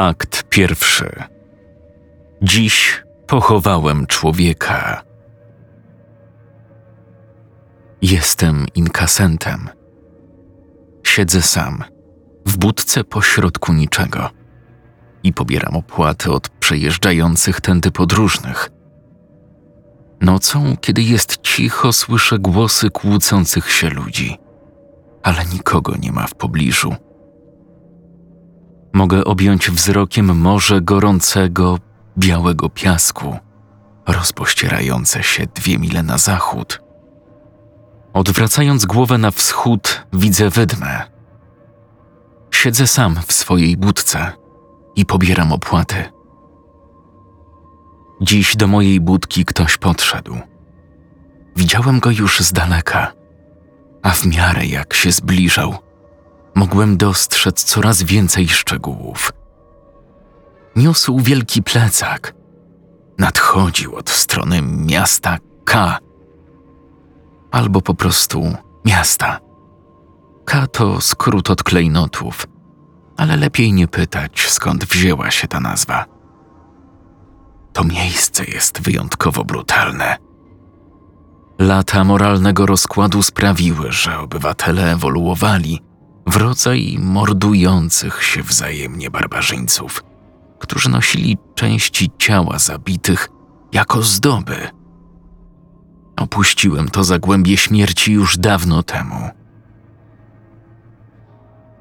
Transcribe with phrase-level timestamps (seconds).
[0.00, 1.22] Akt pierwszy.
[2.42, 5.02] Dziś pochowałem człowieka.
[8.02, 9.68] Jestem inkasentem.
[11.06, 11.84] Siedzę sam,
[12.46, 14.30] w budce pośrodku niczego
[15.22, 18.70] i pobieram opłaty od przejeżdżających tędy podróżnych.
[20.20, 24.38] Nocą, kiedy jest cicho, słyszę głosy kłócących się ludzi,
[25.22, 27.09] ale nikogo nie ma w pobliżu.
[28.92, 31.78] Mogę objąć wzrokiem morze gorącego,
[32.18, 33.36] białego piasku,
[34.06, 36.82] rozpościerające się dwie mile na zachód.
[38.12, 41.02] Odwracając głowę na wschód, widzę wydmę.
[42.50, 44.32] Siedzę sam w swojej budce
[44.96, 46.04] i pobieram opłaty.
[48.20, 50.36] Dziś do mojej budki ktoś podszedł.
[51.56, 53.12] Widziałem go już z daleka,
[54.02, 55.74] a w miarę jak się zbliżał,
[56.54, 59.32] mogłem dostrzec coraz więcej szczegółów.
[60.76, 62.34] Niósł wielki plecak.
[63.18, 65.98] Nadchodził od strony miasta K.
[67.50, 69.40] Albo po prostu miasta.
[70.44, 72.46] K to skrót od klejnotów,
[73.16, 76.04] ale lepiej nie pytać, skąd wzięła się ta nazwa.
[77.72, 80.16] To miejsce jest wyjątkowo brutalne.
[81.58, 85.82] Lata moralnego rozkładu sprawiły, że obywatele ewoluowali
[86.30, 90.04] w rodzaj mordujących się wzajemnie barbarzyńców,
[90.58, 93.28] którzy nosili części ciała zabitych
[93.72, 94.68] jako zdoby.
[96.16, 99.30] Opuściłem to zagłębie śmierci już dawno temu.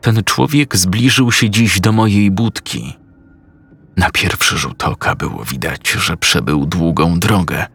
[0.02, 2.98] Ten człowiek zbliżył się dziś do mojej budki.
[3.98, 7.66] Na pierwszy rzut oka było widać, że przebył długą drogę.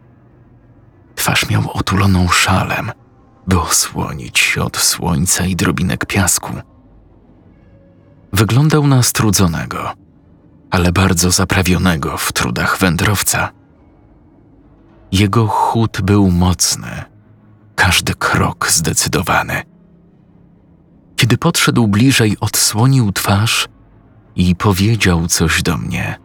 [1.14, 2.92] Twarz miał otuloną szalem,
[3.47, 6.53] by osłonić się od słońca i drobinek piasku.
[8.33, 9.92] Wyglądał na strudzonego,
[10.70, 13.50] ale bardzo zaprawionego w trudach wędrowca.
[15.12, 17.03] Jego chód był mocny,
[17.75, 19.62] każdy krok zdecydowany.
[21.16, 23.69] Kiedy podszedł bliżej, odsłonił twarz
[24.37, 26.19] i powiedział coś do mnie.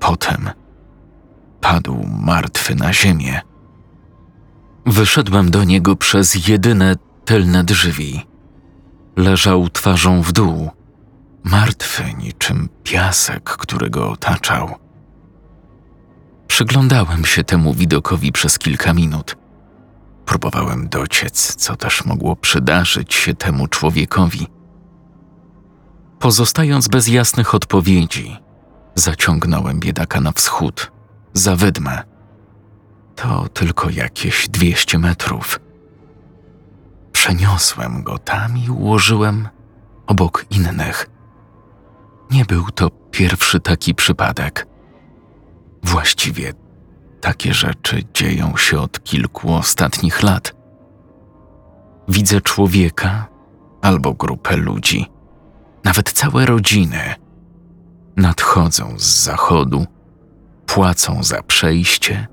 [0.00, 0.50] Potem
[1.60, 3.40] padł martwy na ziemię.
[4.86, 8.26] Wyszedłem do niego przez jedyne tylne drzwi.
[9.16, 10.70] Leżał twarzą w dół,
[11.44, 14.74] martwy niczym piasek, który go otaczał.
[16.46, 19.36] Przyglądałem się temu widokowi przez kilka minut.
[20.26, 24.46] Próbowałem dociec, co też mogło przydarzyć się temu człowiekowi.
[26.18, 28.36] Pozostając bez jasnych odpowiedzi,
[28.94, 30.92] zaciągnąłem biedaka na wschód,
[31.32, 32.13] za wydmę.
[33.16, 35.60] To tylko jakieś dwieście metrów.
[37.12, 39.48] Przeniosłem go tam i ułożyłem
[40.06, 41.10] obok innych.
[42.30, 44.66] Nie był to pierwszy taki przypadek.
[45.82, 46.52] Właściwie
[47.20, 50.56] takie rzeczy dzieją się od kilku ostatnich lat.
[52.08, 53.28] Widzę człowieka
[53.82, 55.06] albo grupę ludzi,
[55.84, 57.14] nawet całe rodziny.
[58.16, 59.86] Nadchodzą z zachodu,
[60.66, 62.26] płacą za przejście,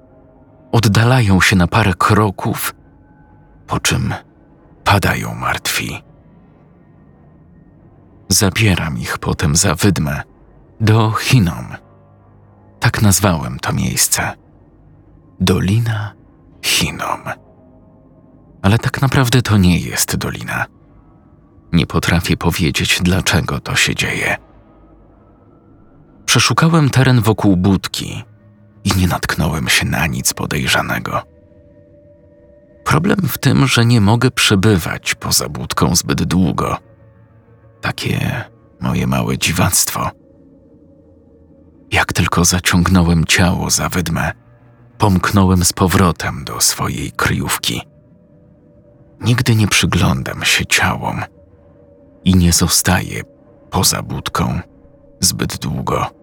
[0.72, 2.74] oddalają się na parę kroków,
[3.68, 4.14] po czym
[4.84, 6.04] padają martwi.
[8.30, 10.22] Zabieram ich potem za wydmę
[10.82, 11.66] do Chinom.
[12.80, 14.34] Tak nazwałem to miejsce.
[15.40, 16.14] Dolina
[16.66, 17.22] Chinom.
[18.62, 20.66] Ale tak naprawdę to nie jest dolina.
[21.74, 24.38] Nie potrafię powiedzieć, dlaczego to się dzieje.
[26.26, 28.24] Przeszukałem teren wokół budki
[28.84, 31.22] i nie natknąłem się na nic podejrzanego.
[32.84, 36.78] Problem w tym, że nie mogę przebywać poza budką zbyt długo.
[37.82, 38.44] Takie
[38.80, 40.10] moje małe dziwactwo.
[41.92, 44.32] Jak tylko zaciągnąłem ciało za wydmę,
[44.98, 47.82] pomknąłem z powrotem do swojej kryjówki.
[49.22, 51.22] Nigdy nie przyglądam się ciałom
[52.24, 53.24] i nie zostaję
[53.72, 54.60] poza budką
[55.20, 56.21] zbyt długo.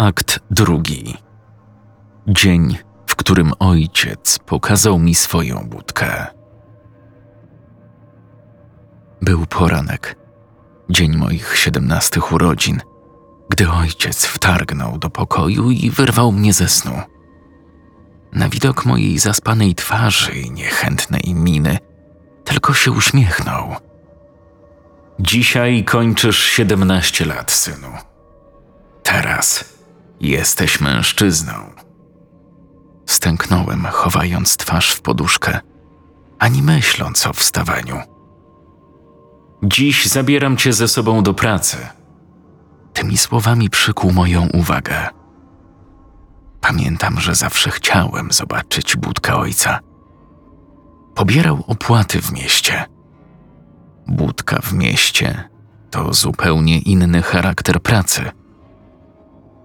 [0.00, 1.16] Akt drugi.
[2.26, 6.26] Dzień, w którym ojciec pokazał mi swoją budkę.
[9.22, 10.16] Był poranek,
[10.90, 12.80] dzień moich siedemnastych urodzin,
[13.48, 17.00] gdy ojciec wtargnął do pokoju i wyrwał mnie ze snu.
[18.32, 21.78] Na widok mojej zaspanej twarzy i niechętnej miny,
[22.44, 23.76] tylko się uśmiechnął.
[25.18, 27.92] Dzisiaj kończysz siedemnaście lat, synu.
[29.02, 29.79] Teraz
[30.20, 31.52] jesteś mężczyzną.
[33.06, 35.60] Stęknąłem, chowając twarz w poduszkę,
[36.38, 38.00] ani myśląc o wstawaniu.
[39.62, 41.76] Dziś zabieram cię ze sobą do pracy.
[42.92, 45.08] Tymi słowami przykuł moją uwagę.
[46.60, 49.80] Pamiętam, że zawsze chciałem zobaczyć budkę ojca.
[51.14, 52.84] Pobierał opłaty w mieście.
[54.06, 55.48] Budka w mieście
[55.90, 58.30] to zupełnie inny charakter pracy.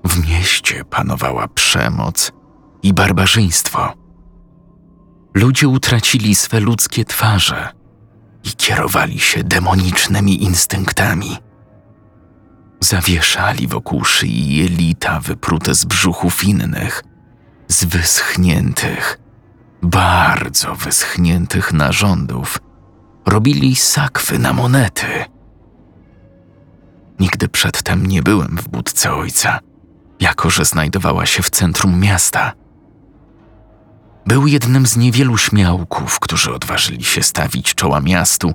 [0.06, 2.32] W mieście panowała przemoc
[2.84, 3.94] i barbarzyństwo.
[5.34, 7.70] Ludzie utracili swe ludzkie twarze
[8.44, 11.38] i kierowali się demonicznymi instynktami.
[12.80, 17.04] Zawieszali wokół szyi jelita wyprute z brzuchów innych,
[17.68, 19.20] z wyschniętych,
[19.82, 22.60] bardzo wyschniętych narządów.
[23.26, 25.26] Robili sakwy na monety.
[27.20, 29.60] Nigdy przedtem nie byłem w budce ojca,
[30.20, 32.54] jako że znajdowała się w centrum miasta.
[34.26, 38.54] Był jednym z niewielu śmiałków, którzy odważyli się stawić czoła miastu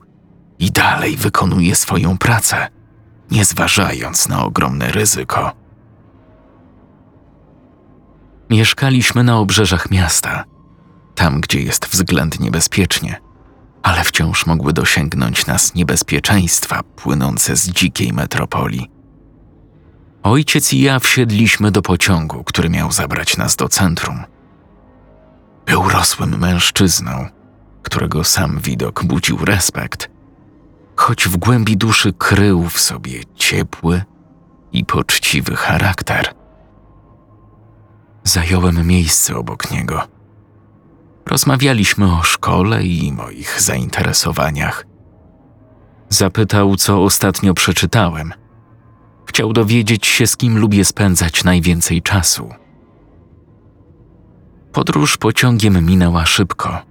[0.58, 2.68] i dalej wykonuje swoją pracę,
[3.30, 5.52] nie zważając na ogromne ryzyko.
[8.50, 10.44] Mieszkaliśmy na obrzeżach miasta,
[11.14, 13.20] tam gdzie jest względnie bezpiecznie,
[13.82, 18.99] ale wciąż mogły dosięgnąć nas niebezpieczeństwa płynące z dzikiej metropolii.
[20.22, 24.24] Ojciec i ja wsiedliśmy do pociągu, który miał zabrać nas do centrum.
[25.66, 27.28] Był rosłym mężczyzną,
[27.82, 30.10] którego sam widok budził respekt,
[30.96, 34.02] choć w głębi duszy krył w sobie ciepły
[34.72, 36.34] i poczciwy charakter.
[38.24, 40.02] Zająłem miejsce obok niego.
[41.26, 44.86] Rozmawialiśmy o szkole i moich zainteresowaniach.
[46.08, 48.32] Zapytał, co ostatnio przeczytałem.
[49.30, 52.54] Chciał dowiedzieć się, z kim lubię spędzać najwięcej czasu.
[54.72, 56.82] Podróż pociągiem minęła szybko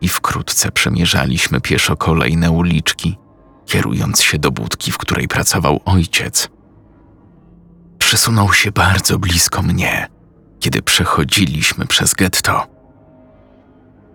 [0.00, 3.18] i wkrótce przemierzaliśmy pieszo kolejne uliczki,
[3.66, 6.48] kierując się do budki, w której pracował ojciec.
[7.98, 10.08] Przesunął się bardzo blisko mnie,
[10.58, 12.66] kiedy przechodziliśmy przez getto.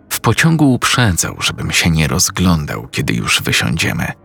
[0.09, 4.24] W pociągu uprzedzał, żebym się nie rozglądał, kiedy już wysiądziemy.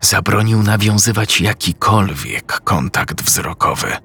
[0.00, 3.96] Zabronił nawiązywać jakikolwiek kontakt wzrokowy.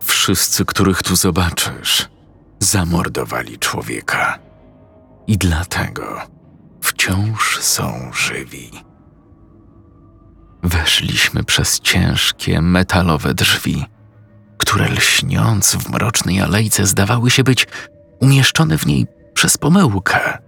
[0.00, 2.08] Wszyscy, których tu zobaczysz,
[2.60, 4.38] zamordowali człowieka.
[5.26, 6.20] I dlatego
[6.80, 8.70] wciąż są żywi.
[10.62, 13.84] Weszliśmy przez ciężkie, metalowe drzwi,
[14.58, 17.66] które lśniąc w mrocznej alejce zdawały się być
[18.20, 20.45] umieszczone w niej przez pomyłkę.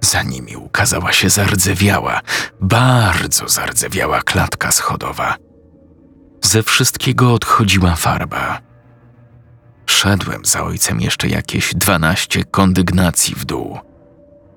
[0.00, 2.20] Za nimi ukazała się zardzewiała,
[2.60, 5.36] bardzo zardzewiała klatka schodowa.
[6.44, 8.70] Ze wszystkiego odchodziła farba
[9.90, 13.78] Szedłem za ojcem jeszcze jakieś dwanaście kondygnacji w dół,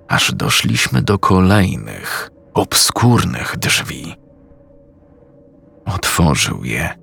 [0.07, 4.15] aż doszliśmy do kolejnych, obskurnych drzwi.
[5.85, 6.97] Otworzył je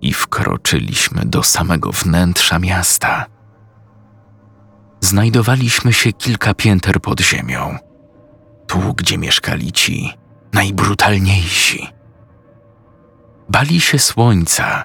[0.00, 3.26] i wkroczyliśmy do samego wnętrza miasta.
[5.04, 7.78] Znajdowaliśmy się kilka pięter pod ziemią,
[8.66, 10.10] tu gdzie mieszkali ci
[10.52, 11.88] najbrutalniejsi.
[13.48, 14.84] Bali się słońca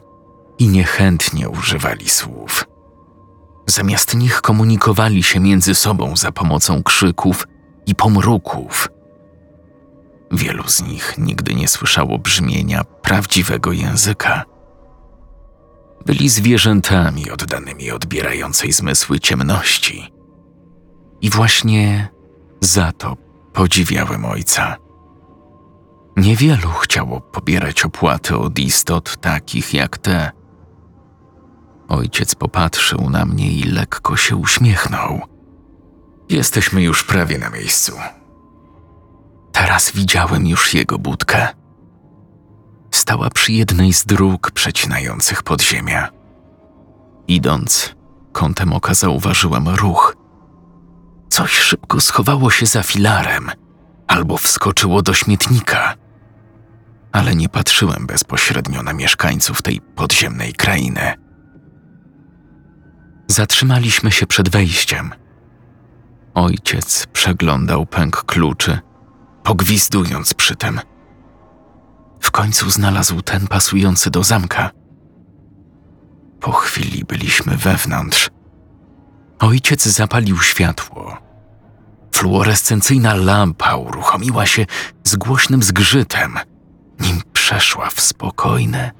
[0.60, 2.66] i niechętnie używali słów.
[3.68, 7.47] Zamiast nich komunikowali się między sobą za pomocą krzyków
[7.85, 8.88] i pomruków.
[10.31, 14.45] Wielu z nich nigdy nie słyszało brzmienia prawdziwego języka.
[16.06, 20.14] Byli zwierzętami oddanymi odbierającej zmysły ciemności.
[21.22, 22.10] I właśnie
[22.62, 23.18] za to
[23.54, 24.78] podziwiałem ojca.
[26.18, 30.32] Niewielu chciało pobierać opłaty od istot takich jak te.
[31.88, 35.22] Ojciec popatrzył na mnie i lekko się uśmiechnął.
[36.30, 37.94] Jesteśmy już prawie na miejscu.
[39.52, 41.48] Teraz widziałem już jego budkę.
[42.92, 46.10] Stała przy jednej z dróg przecinających podziemia.
[47.28, 47.96] Idąc,
[48.31, 50.16] kątem oka zauważyłem ruch.
[51.30, 53.52] Coś szybko schowało się za filarem
[54.08, 55.96] albo wskoczyło do śmietnika.
[57.12, 61.14] Ale nie patrzyłem bezpośrednio na mieszkańców tej podziemnej krainy.
[63.28, 65.12] Zatrzymaliśmy się przed wejściem.
[66.34, 68.80] Ojciec przeglądał pęk kluczy,
[69.44, 70.80] pogwizdując przy tym.
[72.19, 74.69] W końcu znalazł ten pasujący do zamka.
[76.40, 78.30] Po chwili byliśmy wewnątrz.
[79.40, 81.18] Ojciec zapalił światło.
[82.11, 84.66] Fluorescencyjna lampa uruchomiła się
[85.04, 86.40] z głośnym zgrzytem,
[86.99, 88.92] nim przeszła w spokojne,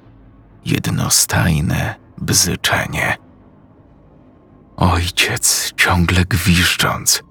[0.66, 3.18] jednostajne bzyczenie.
[4.78, 7.24] Ojciec, ciągle gwiżdżąc,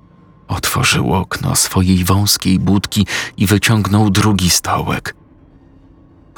[0.49, 5.15] Otworzył okno swojej wąskiej budki i wyciągnął drugi stołek.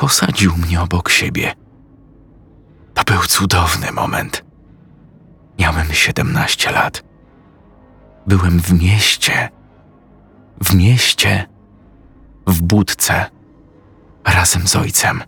[0.00, 1.52] Posadził mnie obok siebie.
[2.94, 4.44] To był cudowny moment.
[5.58, 7.02] Miałem 17 lat.
[8.26, 9.48] Byłem w mieście.
[10.64, 11.46] W mieście.
[12.46, 13.30] W budce.
[14.24, 15.22] Razem z ojcem.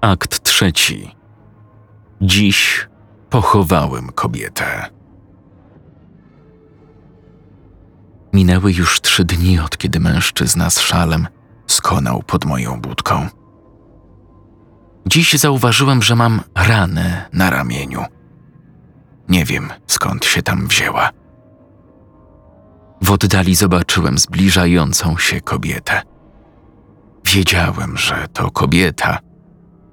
[0.00, 1.16] Akt trzeci.
[2.20, 2.88] Dziś
[3.30, 4.99] pochowałem kobietę.
[8.32, 11.28] Minęły już trzy dni, od kiedy mężczyzna z szalem
[11.66, 13.28] skonał pod moją budką.
[15.06, 18.04] Dziś zauważyłem, że mam ranę na ramieniu.
[19.28, 21.10] Nie wiem, skąd się tam wzięła.
[23.02, 26.02] W oddali zobaczyłem zbliżającą się kobietę.
[27.24, 29.18] Wiedziałem, że to kobieta,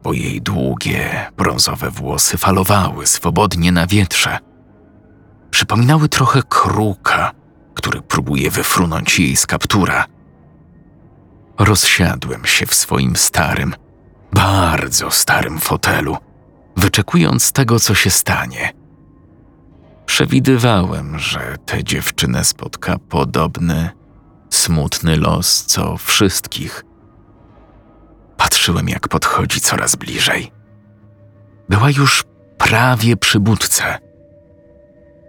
[0.03, 4.38] bo jej długie, brązowe włosy falowały swobodnie na wietrze.
[5.51, 7.32] Przypominały trochę kruka,
[7.77, 10.05] który próbuje wyfrunąć jej z kaptura.
[11.60, 13.75] Rozsiadłem się w swoim starym,
[14.34, 16.17] bardzo starym fotelu,
[16.77, 18.74] wyczekując tego, co się stanie.
[20.05, 23.89] Przewidywałem, że tę dziewczynę spotka podobny,
[24.50, 26.86] smutny los, co wszystkich.
[28.38, 30.51] Patrzyłem, jak podchodzi coraz bliżej.
[31.69, 32.24] Była już
[32.57, 33.98] prawie przy budce.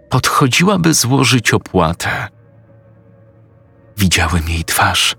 [0.09, 2.38] Podchodziła, by złożyć opłatę.
[3.99, 5.15] Widziałem jej twarz,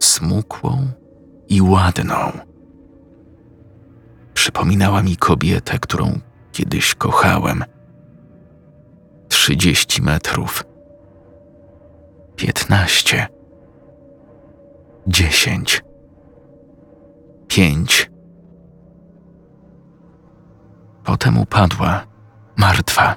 [0.00, 0.88] smukłą
[1.48, 2.32] i ładną.
[4.34, 6.20] Przypominała mi kobietę, którą
[6.52, 7.64] kiedyś kochałem.
[9.28, 10.64] Trzydzieści metrów.
[12.36, 13.26] Piętnaście.
[15.06, 15.82] Dziesięć.
[17.48, 18.10] Pięć.
[21.04, 22.06] Potem upadła,
[22.56, 23.16] martwa.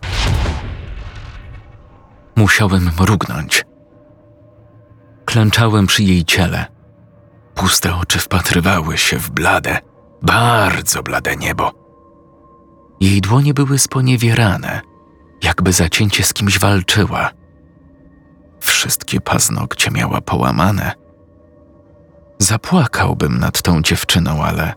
[2.36, 3.66] Musiałem mrugnąć.
[5.36, 6.66] Klęczałem przy jej ciele.
[7.56, 9.80] Puste oczy wpatrywały się w blade,
[10.22, 11.72] bardzo blade niebo.
[13.00, 14.82] Jej dłonie były sponiewierane,
[15.44, 17.32] jakby zacięcie z kimś walczyła.
[18.60, 20.92] Wszystkie paznokcie miała połamane.
[22.40, 24.74] Zapłakałbym nad tą dziewczyną, ale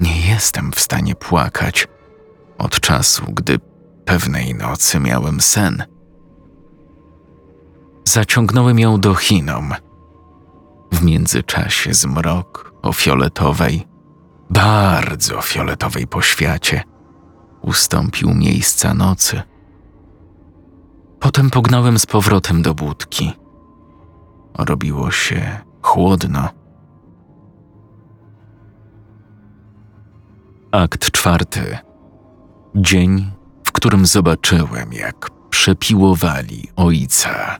[0.00, 1.88] nie jestem w stanie płakać
[2.58, 3.58] od czasu, gdy
[4.04, 5.84] pewnej nocy miałem sen.
[8.04, 9.74] Zaciągnąłem ją do Chinom.
[10.92, 13.86] W międzyczasie zmrok o fioletowej,
[14.50, 16.82] bardzo fioletowej poświacie
[17.62, 19.42] ustąpił miejsca nocy.
[21.20, 23.32] Potem pognałem z powrotem do budki.
[24.58, 26.48] Robiło się chłodno.
[30.72, 31.78] Akt czwarty.
[32.74, 33.30] Dzień,
[33.64, 37.58] w którym zobaczyłem, jak przepiłowali ojca.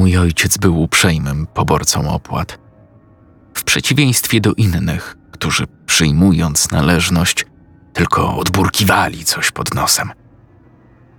[0.00, 2.58] Mój ojciec był uprzejmym poborcą opłat.
[3.54, 7.46] W przeciwieństwie do innych, którzy przyjmując należność,
[7.92, 10.10] tylko odburkiwali coś pod nosem.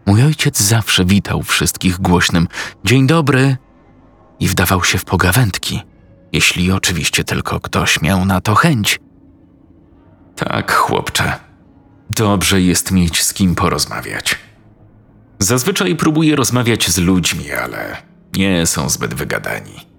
[0.05, 2.47] Mój ojciec zawsze witał wszystkich głośnym
[2.85, 3.57] dzień dobry
[4.39, 5.81] i wdawał się w pogawędki,
[6.33, 9.00] jeśli oczywiście tylko ktoś miał na to chęć.
[10.35, 11.33] Tak, chłopcze,
[12.09, 14.35] dobrze jest mieć z kim porozmawiać.
[15.39, 19.91] Zazwyczaj próbuję rozmawiać z ludźmi, ale nie są zbyt wygadani.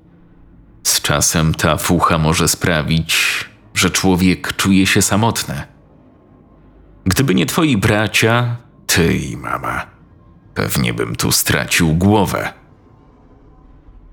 [0.82, 5.62] Z czasem ta fucha może sprawić, że człowiek czuje się samotny.
[7.06, 9.86] Gdyby nie twoi bracia, ty i mama,
[10.54, 12.52] pewnie bym tu stracił głowę.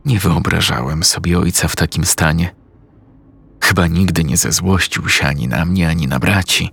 [0.05, 2.55] Nie wyobrażałem sobie ojca w takim stanie.
[3.63, 6.71] Chyba nigdy nie zezłościł się ani na mnie, ani na braci.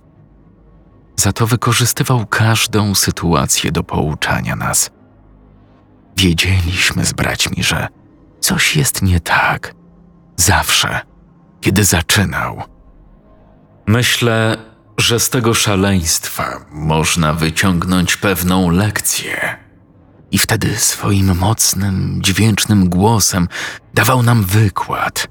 [1.15, 4.89] Za to wykorzystywał każdą sytuację do pouczania nas.
[6.17, 7.87] Wiedzieliśmy z braćmi, że
[8.39, 9.73] coś jest nie tak.
[10.35, 11.01] Zawsze,
[11.61, 12.63] kiedy zaczynał.
[13.87, 14.57] Myślę,
[14.97, 19.57] że z tego szaleństwa można wyciągnąć pewną lekcję.
[20.31, 23.47] I wtedy swoim mocnym, dźwięcznym głosem
[23.93, 25.27] dawał nam wykład.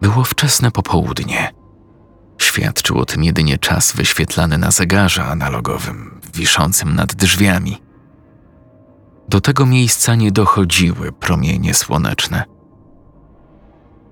[0.00, 1.50] Było wczesne popołudnie.
[2.38, 7.91] Świadczył o tym jedynie czas wyświetlany na zegarze analogowym, wiszącym nad drzwiami.
[9.28, 12.44] Do tego miejsca nie dochodziły promienie słoneczne.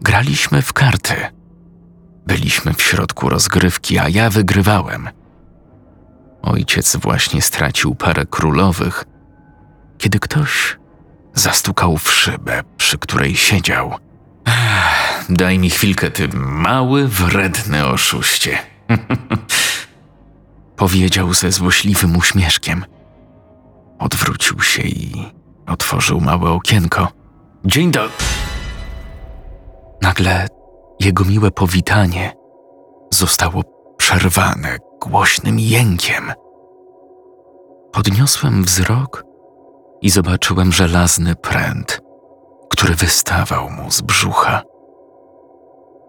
[0.01, 1.15] Graliśmy w karty.
[2.27, 5.09] Byliśmy w środku rozgrywki, a ja wygrywałem.
[6.43, 9.05] Ojciec właśnie stracił parę królowych,
[9.99, 10.79] kiedy ktoś
[11.35, 13.95] zastukał w szybę, przy której siedział.
[14.45, 18.59] Ech, daj mi chwilkę, ty mały, wredny oszuście.
[20.81, 22.85] powiedział ze złośliwym uśmieszkiem.
[24.01, 25.33] Odwrócił się i
[25.67, 27.09] otworzył małe okienko.
[27.65, 28.11] Dzień dobry.
[30.03, 30.47] Nagle
[31.01, 32.33] jego miłe powitanie
[33.11, 33.63] zostało
[33.97, 36.33] przerwane głośnym jękiem.
[37.93, 39.25] Podniosłem wzrok
[40.03, 42.01] i zobaczyłem żelazny pręt,
[42.71, 44.63] który wystawał mu z brzucha.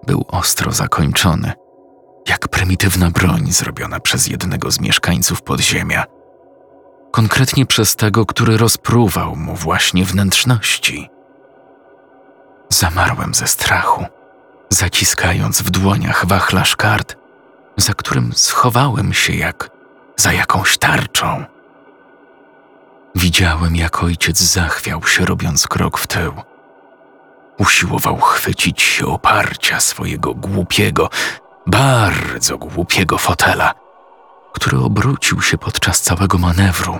[0.07, 1.51] Był ostro zakończony,
[2.29, 6.20] jak prymitywna broń zrobiona przez jednego z mieszkańców podziemia.
[7.11, 11.09] Konkretnie przez tego, który rozpruwał mu właśnie wnętrzności.
[12.69, 14.05] Zamarłem ze strachu,
[14.69, 17.15] zaciskając w dłoniach wachlarz kart,
[17.77, 19.69] za którym schowałem się jak
[20.17, 21.45] za jakąś tarczą.
[23.15, 26.33] Widziałem, jak ojciec zachwiał się, robiąc krok w tył.
[27.59, 31.09] Usiłował chwycić się oparcia swojego głupiego,
[31.67, 33.73] bardzo głupiego fotela,
[34.53, 36.99] który obrócił się podczas całego manewru,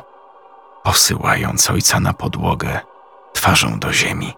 [0.84, 2.79] posyłając ojca na podłogę
[3.34, 4.34] twarzą do ziemi.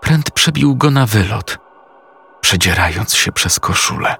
[0.00, 1.58] Pręd przebił go na wylot,
[2.40, 4.16] przedzierając się przez koszulę.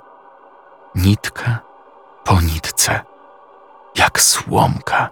[0.94, 1.58] Nitka
[2.24, 3.00] po nitce,
[3.94, 5.08] jak słomka,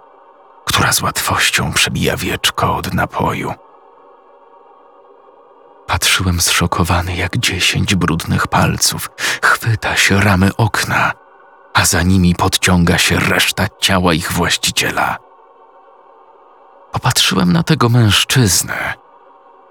[0.64, 3.54] która z łatwością przebija wieczko od napoju.
[5.86, 9.10] Patrzyłem zszokowany, jak dziesięć brudnych palców
[9.42, 11.12] chwyta się ramy okna,
[11.74, 15.18] a za nimi podciąga się reszta ciała ich właściciela.
[16.92, 18.94] Popatrzyłem na tego mężczyznę,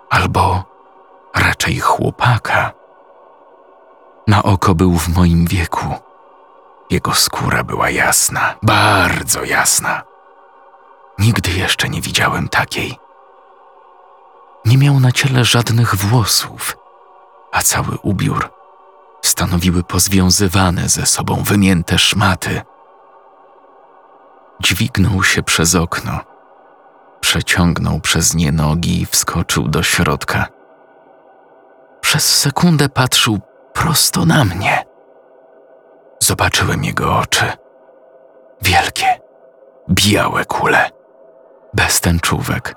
[0.10, 0.64] albo
[1.36, 2.72] raczej chłopaka.
[4.28, 5.96] Na oko był w moim wieku.
[6.90, 10.04] Jego skóra była jasna, bardzo jasna.
[11.20, 12.98] Nigdy jeszcze nie widziałem takiej.
[14.66, 16.78] Nie miał na ciele żadnych włosów,
[17.52, 18.61] a cały ubiór
[19.22, 22.62] stanowiły pozwiązywane ze sobą wymięte szmaty.
[24.60, 26.20] Dźwignął się przez okno,
[27.20, 30.46] przeciągnął przez nie nogi i wskoczył do środka.
[32.02, 33.40] Przez sekundę patrzył
[33.74, 34.84] prosto na mnie.
[36.20, 37.46] Zobaczyłem jego oczy.
[38.62, 39.20] Wielkie,
[39.90, 40.90] białe kule,
[41.74, 42.76] bez tęczówek,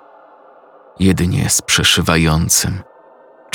[0.98, 2.82] jedynie z przeszywającym,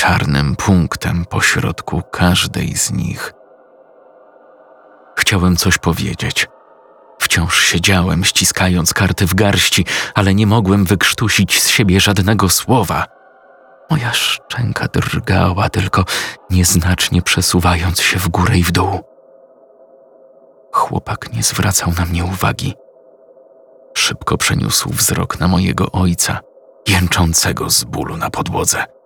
[0.00, 3.32] czarnym punktem pośrodku każdej z nich.
[5.18, 6.48] Chciałem coś powiedzieć.
[7.18, 13.04] Wciąż siedziałem, ściskając karty w garści, ale nie mogłem wykrztusić z siebie żadnego słowa.
[13.90, 16.04] Moja szczęka drgała, tylko
[16.50, 19.00] nieznacznie przesuwając się w górę i w dół.
[20.72, 22.74] Chłopak nie zwracał na mnie uwagi.
[23.94, 26.40] Szybko przeniósł wzrok na mojego ojca,
[26.88, 28.99] jęczącego z bólu na podłodze.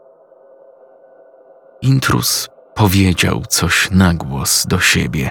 [1.84, 5.30] Intrus powiedział coś na głos do siebie,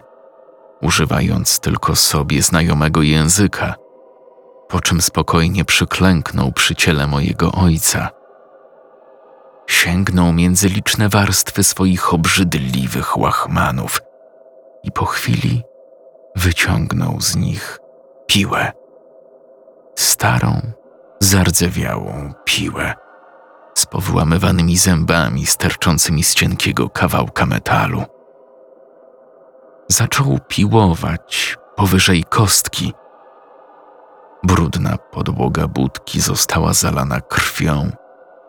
[0.81, 3.75] używając tylko sobie znajomego języka,
[4.69, 8.09] po czym spokojnie przyklęknął przy ciele mojego ojca.
[9.67, 14.01] Sięgnął między liczne warstwy swoich obrzydliwych łachmanów
[14.83, 15.63] i po chwili
[16.35, 17.79] wyciągnął z nich
[18.27, 18.71] piłę.
[19.95, 20.61] Starą,
[21.19, 23.02] zardzewiałą piłę
[23.93, 28.03] powłamywanymi zębami sterczącymi z cienkiego kawałka metalu.
[29.87, 32.93] Zaczął piłować powyżej kostki.
[34.43, 37.91] Brudna podłoga budki została zalana krwią,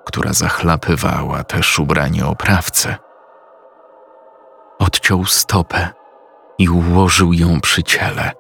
[0.05, 2.95] która zachlapywała też ubranie oprawcy.
[4.79, 5.89] Odciął stopę
[6.59, 8.33] i ułożył ją przy ciele.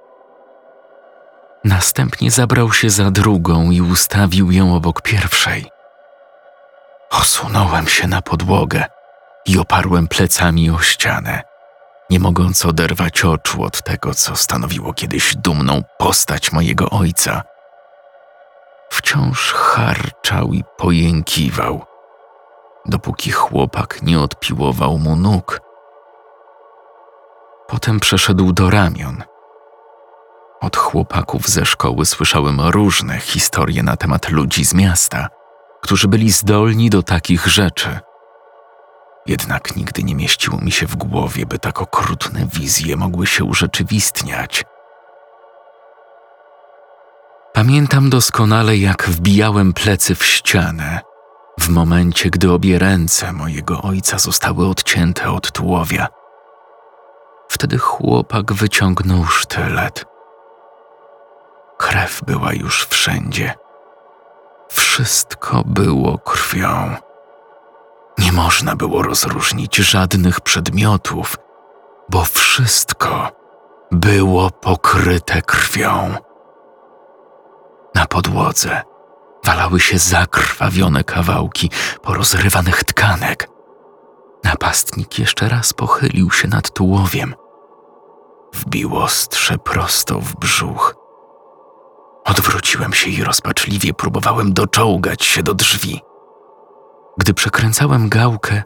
[1.65, 5.74] Następnie zabrał się za drugą i ustawił ją obok pierwszej.
[7.21, 8.85] Osunąłem się na podłogę
[9.47, 11.43] i oparłem plecami o ścianę,
[12.11, 17.43] nie mogąc oderwać oczu od tego, co stanowiło kiedyś dumną postać mojego ojca.
[18.91, 21.85] Wciąż harczał i pojękiwał,
[22.87, 25.61] dopóki chłopak nie odpiłował mu nóg.
[27.69, 29.23] Potem przeszedł do ramion.
[30.61, 35.29] Od chłopaków ze szkoły słyszałem różne historie na temat ludzi z miasta–
[35.85, 37.99] którzy byli zdolni do takich rzeczy.
[39.27, 44.65] Jednak nigdy nie mieściło mi się w głowie, by tak okrutne wizje mogły się urzeczywistniać.
[47.53, 51.01] Pamiętam doskonale, jak wbijałem plecy w ścianę,
[51.61, 56.07] w momencie, gdy obie ręce mojego ojca zostały odcięte od tułowia.
[57.49, 60.05] Wtedy chłopak wyciągnął sztylet.
[61.79, 63.64] Krew była już wszędzie.
[64.75, 66.97] Wszystko było krwią.
[68.19, 71.37] Nie można było rozróżnić żadnych przedmiotów,
[72.11, 73.33] bo wszystko
[73.93, 76.15] było pokryte krwią.
[77.95, 78.83] Na podłodze
[79.45, 81.71] walały się zakrwawione kawałki
[82.03, 83.49] porozrywanych tkanek.
[84.45, 87.35] Napastnik jeszcze raz pochylił się nad tułowiem.
[88.55, 91.04] Wbił ostrze prosto w brzuch.
[92.25, 96.01] Odwróciłem się i rozpaczliwie próbowałem doczołgać się do drzwi.
[97.19, 98.63] Gdy przekręcałem gałkę,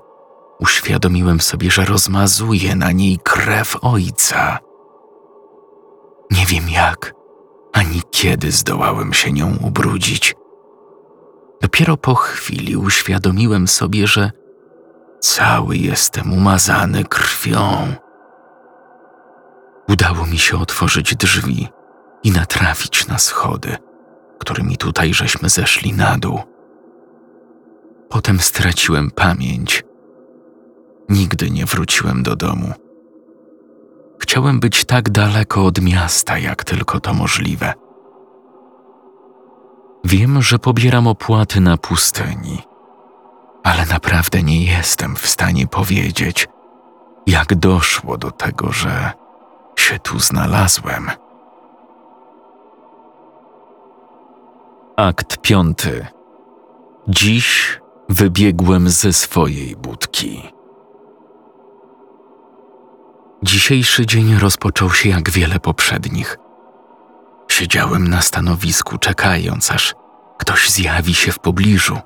[0.60, 4.58] uświadomiłem sobie, że rozmazuję na niej krew ojca.
[6.30, 7.14] Nie wiem jak,
[7.72, 10.34] ani kiedy zdołałem się nią ubrudzić.
[11.62, 14.30] Dopiero po chwili uświadomiłem sobie, że
[15.20, 17.94] cały jestem umazany krwią.
[19.88, 21.68] Udało mi się otworzyć drzwi
[22.22, 23.76] i natrafić na schody,
[24.38, 26.40] którymi tutaj żeśmy zeszli na dół.
[28.08, 29.84] Potem straciłem pamięć.
[31.08, 32.72] Nigdy nie wróciłem do domu.
[34.20, 37.74] Chciałem być tak daleko od miasta, jak tylko to możliwe.
[40.04, 42.62] Wiem, że pobieram opłaty na pustyni,
[43.64, 46.48] ale naprawdę nie jestem w stanie powiedzieć,
[47.26, 49.12] jak doszło do tego, że
[49.76, 51.10] się tu znalazłem.
[54.98, 56.06] Akt piąty.
[57.08, 60.42] Dziś wybiegłem ze swojej budki.
[63.42, 66.36] Dzisiejszy dzień rozpoczął się jak wiele poprzednich.
[67.50, 69.94] Siedziałem na stanowisku, czekając, aż
[70.38, 71.98] ktoś zjawi się w pobliżu.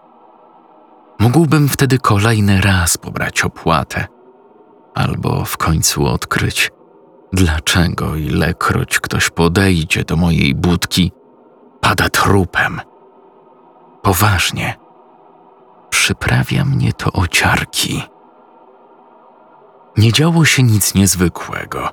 [1.19, 4.07] Mógłbym wtedy kolejny raz pobrać opłatę,
[4.95, 6.71] albo w końcu odkryć,
[7.33, 11.13] dlaczego ilekroć ktoś podejdzie do mojej budki,
[11.83, 12.81] pada trupem.
[14.03, 14.77] Poważnie,
[15.91, 18.03] przyprawia mnie to ociarki.
[19.97, 21.89] Nie działo się nic niezwykłego,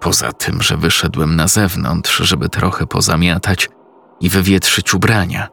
[0.00, 3.68] poza tym, że wyszedłem na zewnątrz, żeby trochę pozamiatać
[4.20, 5.48] i wywietrzyć ubrania.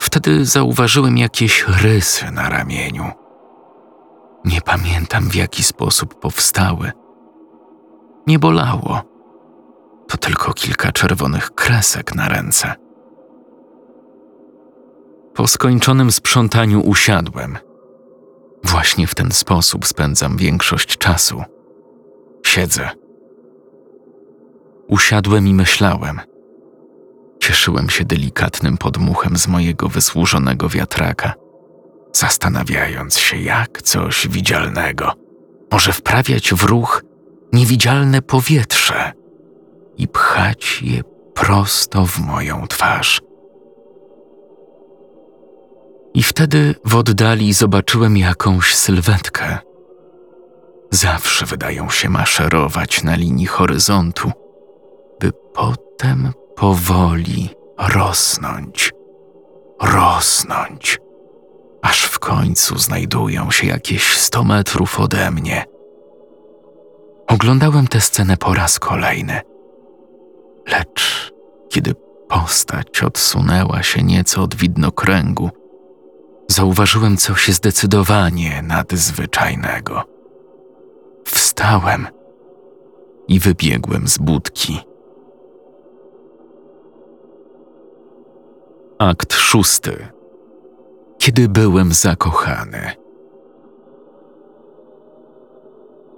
[0.00, 3.10] Wtedy zauważyłem jakieś rysy na ramieniu.
[4.44, 6.92] Nie pamiętam w jaki sposób powstały.
[8.26, 9.02] Nie bolało.
[10.08, 12.74] To tylko kilka czerwonych kresek na ręce.
[15.34, 17.58] Po skończonym sprzątaniu usiadłem.
[18.64, 21.42] Właśnie w ten sposób spędzam większość czasu.
[22.46, 22.90] Siedzę.
[24.88, 26.20] Usiadłem i myślałem.
[27.40, 31.32] Cieszyłem się delikatnym podmuchem z mojego wysłużonego wiatraka,
[32.12, 35.12] zastanawiając się, jak coś widzialnego
[35.72, 37.02] może wprawiać w ruch
[37.52, 39.12] niewidzialne powietrze
[39.98, 41.02] i pchać je
[41.34, 43.20] prosto w moją twarz.
[46.14, 49.58] I wtedy w oddali zobaczyłem jakąś sylwetkę.
[50.90, 54.32] Zawsze wydają się maszerować na linii horyzontu,
[55.20, 58.92] by potem powoli rosnąć,
[59.82, 60.98] rosnąć,
[61.82, 65.64] aż w końcu znajdują się jakieś sto metrów ode mnie.
[67.28, 69.40] Oglądałem tę scenę po raz kolejny,
[70.70, 71.32] lecz
[71.68, 71.94] kiedy
[72.28, 75.50] postać odsunęła się nieco od widnokręgu,
[76.48, 80.04] zauważyłem coś zdecydowanie nadzwyczajnego.
[81.24, 82.06] Wstałem
[83.28, 84.80] i wybiegłem z budki.
[88.98, 90.08] Akt szósty.
[91.18, 92.92] Kiedy byłem zakochany.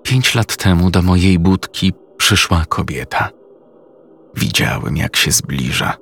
[0.02, 3.39] Pięć lat temu do mojej budki przyszła kobieta.
[4.34, 5.96] Widziałem, jak się zbliża,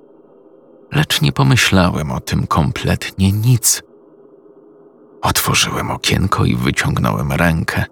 [0.93, 3.83] lecz nie pomyślałem o tym kompletnie nic.
[5.23, 7.85] Otworzyłem okienko i wyciągnąłem rękę.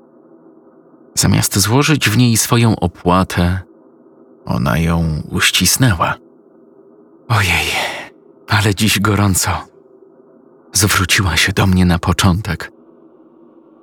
[1.14, 3.60] Zamiast złożyć w niej swoją opłatę,
[4.44, 6.14] ona ją uścisnęła.
[7.28, 7.66] Ojej,
[8.48, 9.50] ale dziś gorąco.
[10.72, 12.72] Zwróciła się do mnie na początek.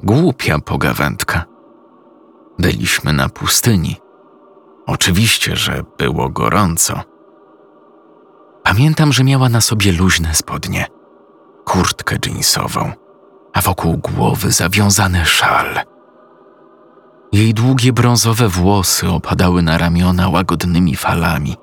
[0.04, 1.46] Głupia pogawędka.
[2.60, 4.03] Byliśmy na pustyni.
[4.86, 7.02] Oczywiście, że było gorąco.
[8.64, 10.86] Pamiętam, że miała na sobie luźne spodnie,
[11.66, 12.92] kurtkę jeansową
[13.54, 15.80] a wokół głowy zawiązany szal.
[17.32, 21.56] Jej długie brązowe włosy opadały na ramiona łagodnymi falami,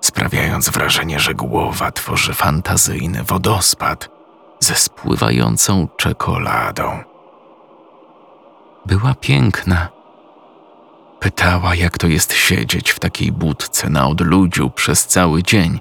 [0.00, 4.08] sprawiając wrażenie, że głowa tworzy fantazyjny wodospad
[4.60, 6.98] ze spływającą czekoladą.
[8.86, 9.95] Była piękna.
[11.20, 15.80] Pytała, jak to jest siedzieć w takiej budce na odludziu przez cały dzień.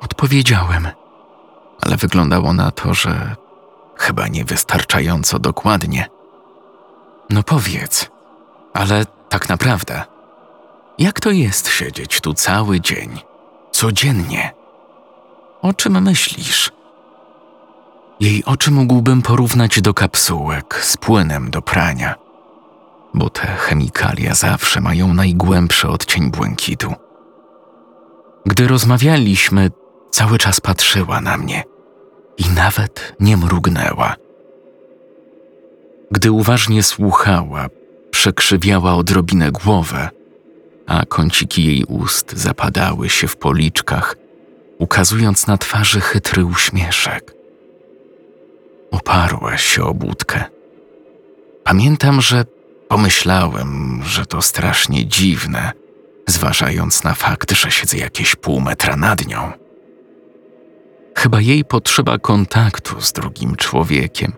[0.00, 0.88] Odpowiedziałem,
[1.80, 3.36] ale wyglądało na to, że
[3.96, 6.06] chyba niewystarczająco dokładnie.
[7.30, 8.10] No powiedz,
[8.74, 10.04] ale tak naprawdę,
[10.98, 13.20] Jak to jest siedzieć tu cały dzień,
[13.70, 14.52] codziennie?
[15.62, 16.70] O czym myślisz?
[18.20, 22.14] Jej oczy mógłbym porównać do kapsułek z płynem do prania,
[23.14, 26.94] bo te chemikalia zawsze mają najgłębszy odcień błękitu.
[28.46, 29.70] Gdy rozmawialiśmy,
[30.10, 31.64] cały czas patrzyła na mnie
[32.38, 34.14] i nawet nie mrugnęła.
[36.10, 37.66] Gdy uważnie słuchała,
[38.10, 40.08] przekrzywiała odrobinę głowę,
[40.86, 44.16] a kąciki jej ust zapadały się w policzkach,
[44.78, 47.34] ukazując na twarzy chytry uśmieszek.
[48.90, 50.44] Oparła się o budkę.
[51.64, 52.44] Pamiętam, że
[52.92, 55.72] pomyślałem, że to strasznie dziwne,
[56.26, 59.52] zważając na fakt, że siedzę jakieś pół metra nad nią.
[61.16, 64.32] Chyba jej potrzeba kontaktu z drugim człowiekiem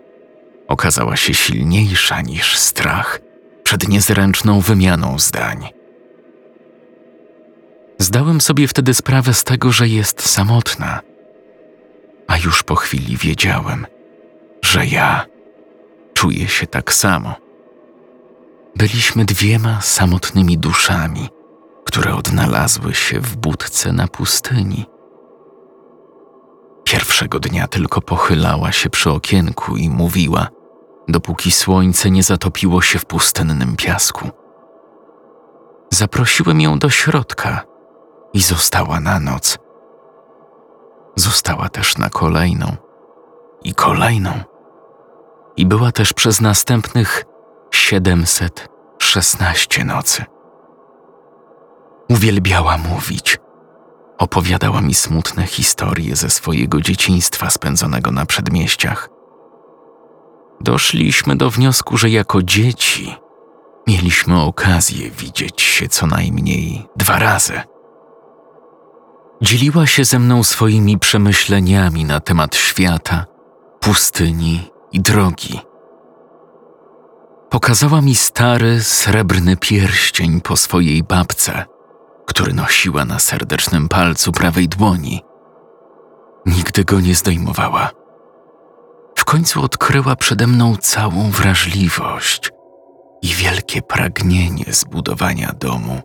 [0.67, 3.19] okazała się silniejsza niż strach
[3.63, 5.69] przed niezręczną wymianą zdań.
[7.99, 10.99] Zdałem sobie wtedy sprawę z tego, że jest samotna,
[12.27, 13.87] a już po chwili wiedziałem,
[14.63, 15.25] że ja
[16.13, 17.44] czuję się tak samo.
[18.77, 21.29] Byliśmy dwiema samotnymi duszami,
[21.85, 24.85] które odnalazły się w budce na pustyni.
[26.83, 30.47] Pierwszego dnia tylko pochylała się przy okienku i mówiła,
[31.07, 34.29] dopóki słońce nie zatopiło się w pustynnym piasku.
[35.91, 37.61] Zaprosiłem ją do środka
[38.33, 39.57] i została na noc.
[41.15, 42.75] Została też na kolejną
[43.63, 44.31] i kolejną.
[45.57, 47.25] I była też przez następnych
[47.75, 50.23] 716 nocy.
[52.09, 53.37] Uwielbiała mówić.
[54.17, 59.09] Opowiadała mi smutne historie ze swojego dzieciństwa spędzonego na przedmieściach.
[60.61, 63.15] Doszliśmy do wniosku, że jako dzieci
[63.87, 67.61] mieliśmy okazję widzieć się co najmniej dwa razy.
[69.41, 73.25] Dzieliła się ze mną swoimi przemyśleniami na temat świata,
[73.79, 75.59] pustyni i drogi.
[77.55, 81.65] Pokazała mi stary, srebrny pierścień po swojej babce,
[82.25, 85.21] który nosiła na serdecznym palcu prawej dłoni.
[86.45, 87.89] Nigdy go nie zdejmowała.
[89.15, 92.51] W końcu odkryła przede mną całą wrażliwość
[93.21, 96.01] i wielkie pragnienie zbudowania domu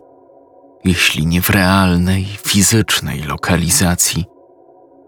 [0.83, 4.25] jeśli nie w realnej, fizycznej lokalizacji,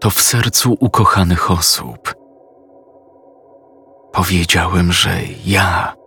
[0.00, 2.14] to w sercu ukochanych osób.
[4.12, 6.03] Powiedziałem, że ja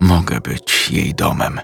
[0.00, 1.60] mogę być jej domem.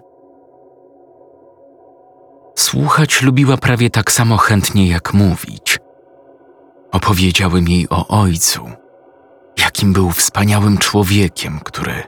[2.58, 5.78] Słuchać lubiła prawie tak samo chętnie jak mówić.
[6.92, 8.70] Opowiedziałem jej o ojcu,
[9.58, 12.02] jakim był wspaniałym człowiekiem, który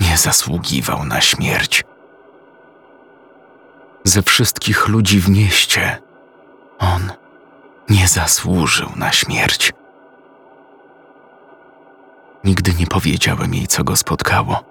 [0.00, 1.84] nie zasługiwał na śmierć
[4.08, 5.98] ze wszystkich ludzi w mieście,
[6.78, 7.12] on
[7.88, 9.72] nie zasłużył na śmierć.
[12.44, 14.64] Nigdy nie powiedziałem jej, co go spotkało,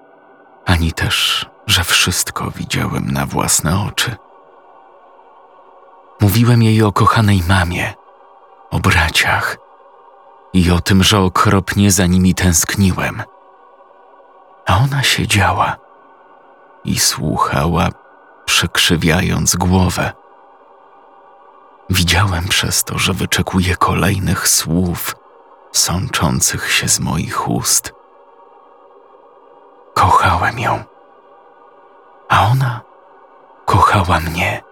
[0.68, 4.16] ani też, że wszystko widziałem na własne oczy.
[6.20, 7.94] Mówiłem jej o kochanej mamie,
[8.70, 9.56] o braciach
[10.52, 13.22] i o tym, że okropnie za nimi tęskniłem.
[14.66, 15.76] A ona siedziała
[16.84, 17.88] i słuchała
[18.44, 20.12] przekrzywiając głowę.
[21.90, 25.16] Widziałem przez to, że wyczekuje kolejnych słów
[25.72, 27.97] sączących się z moich ust.
[29.98, 30.84] Kochałem ją,
[32.28, 32.80] a ona
[33.64, 34.62] kochała mnie.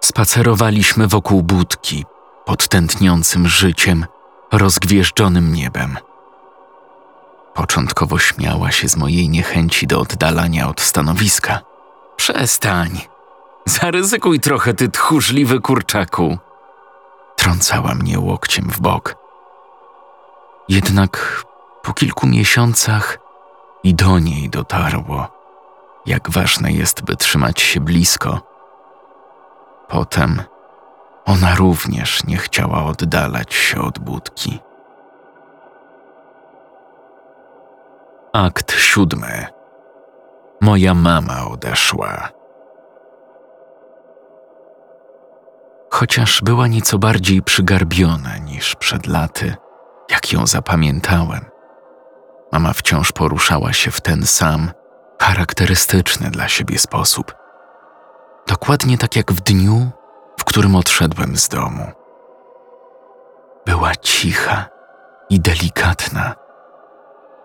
[0.00, 2.04] Spacerowaliśmy wokół budki
[2.44, 4.06] pod tętniącym życiem,
[4.52, 5.98] rozgwieżdżonym niebem.
[7.54, 11.60] Początkowo śmiała się z mojej niechęci do oddalania od stanowiska.
[12.16, 13.00] Przestań.
[13.66, 16.38] Zaryzykuj trochę, ty tchórzliwy kurczaku.
[17.36, 19.14] Trącała mnie łokciem w bok.
[20.68, 21.44] Jednak
[21.88, 23.18] po kilku miesiącach
[23.82, 25.28] i do niej dotarło,
[26.06, 28.40] jak ważne jest, by trzymać się blisko.
[29.88, 30.42] Potem
[31.24, 34.58] ona również nie chciała oddalać się od budki.
[38.32, 39.46] Akt siódmy.
[40.60, 42.28] Moja mama odeszła.
[45.90, 49.54] Chociaż była nieco bardziej przygarbiona niż przed laty,
[50.10, 51.57] jak ją zapamiętałem,
[52.52, 54.70] mama wciąż poruszała się w ten sam,
[55.22, 57.34] charakterystyczny dla siebie sposób.
[58.46, 59.90] Dokładnie tak jak w dniu,
[60.40, 61.86] w którym odszedłem z domu.
[63.66, 64.68] Była cicha
[65.30, 66.34] i delikatna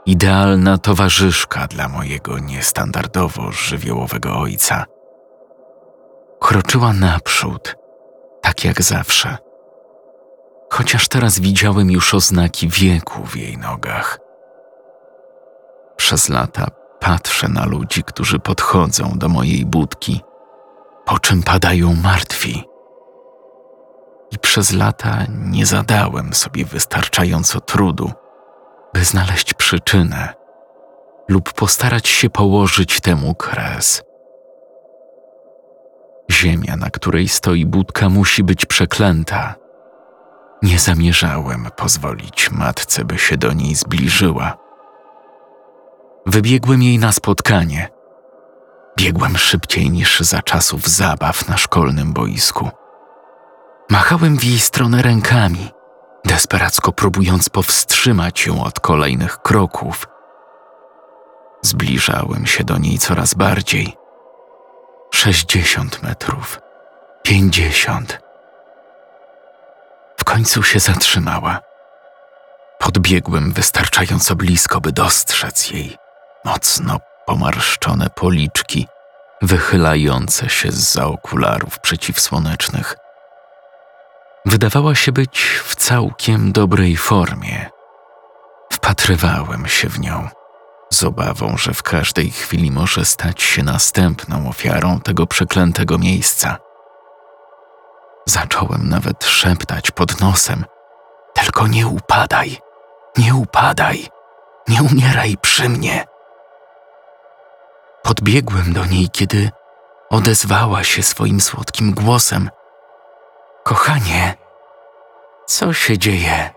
[0.05, 4.85] Idealna towarzyszka dla mojego niestandardowo żywiołowego ojca.
[6.39, 7.75] Kroczyła naprzód,
[8.41, 9.37] tak jak zawsze.
[10.69, 14.19] Chociaż teraz widziałem już oznaki wieku w jej nogach.
[16.03, 16.67] Przez lata
[16.99, 20.21] patrzę na ludzi, którzy podchodzą do mojej budki,
[21.05, 22.63] po czym padają martwi.
[24.31, 28.11] I przez lata nie zadałem sobie wystarczająco trudu,
[28.93, 30.33] by znaleźć przyczynę
[31.27, 34.03] lub postarać się położyć temu kres.
[36.31, 39.55] Ziemia, na której stoi budka, musi być przeklęta.
[40.61, 44.62] Nie zamierzałem pozwolić matce, by się do niej zbliżyła.
[46.25, 47.89] Wybiegłem jej na spotkanie.
[48.97, 52.69] Biegłem szybciej niż za czasów zabaw na szkolnym boisku.
[53.89, 55.71] Machałem w jej stronę rękami,
[56.25, 60.07] desperacko próbując powstrzymać ją od kolejnych kroków.
[61.61, 63.93] Zbliżałem się do niej coraz bardziej.
[65.11, 66.59] Sześćdziesiąt metrów,
[67.23, 68.19] pięćdziesiąt.
[70.17, 71.59] W końcu się zatrzymała.
[72.79, 76.02] Podbiegłem wystarczająco blisko, by dostrzec jej
[76.45, 78.87] mocno pomarszczone policzki,
[79.41, 82.95] wychylające się za okularów przeciwsłonecznych.
[84.45, 87.69] Wydawała się być w całkiem dobrej formie.
[88.71, 90.29] Wpatrywałem się w nią,
[90.93, 96.57] z obawą, że w każdej chwili może stać się następną ofiarą tego przeklętego miejsca.
[98.25, 100.65] Zacząłem nawet szeptać pod nosem:
[101.33, 102.57] Tylko nie upadaj,
[103.17, 104.07] nie upadaj,
[104.67, 106.12] nie umieraj przy mnie.
[108.03, 109.49] Podbiegłem do niej, kiedy
[110.09, 112.49] odezwała się swoim słodkim głosem:
[113.63, 114.35] Kochanie,
[115.45, 116.49] co się dzieje?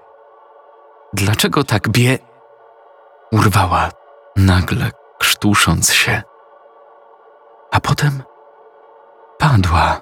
[1.12, 2.18] Dlaczego tak bie.
[3.32, 3.90] Urwała
[4.36, 6.22] nagle, krztusząc się.
[7.72, 8.22] A potem
[9.38, 10.00] padła,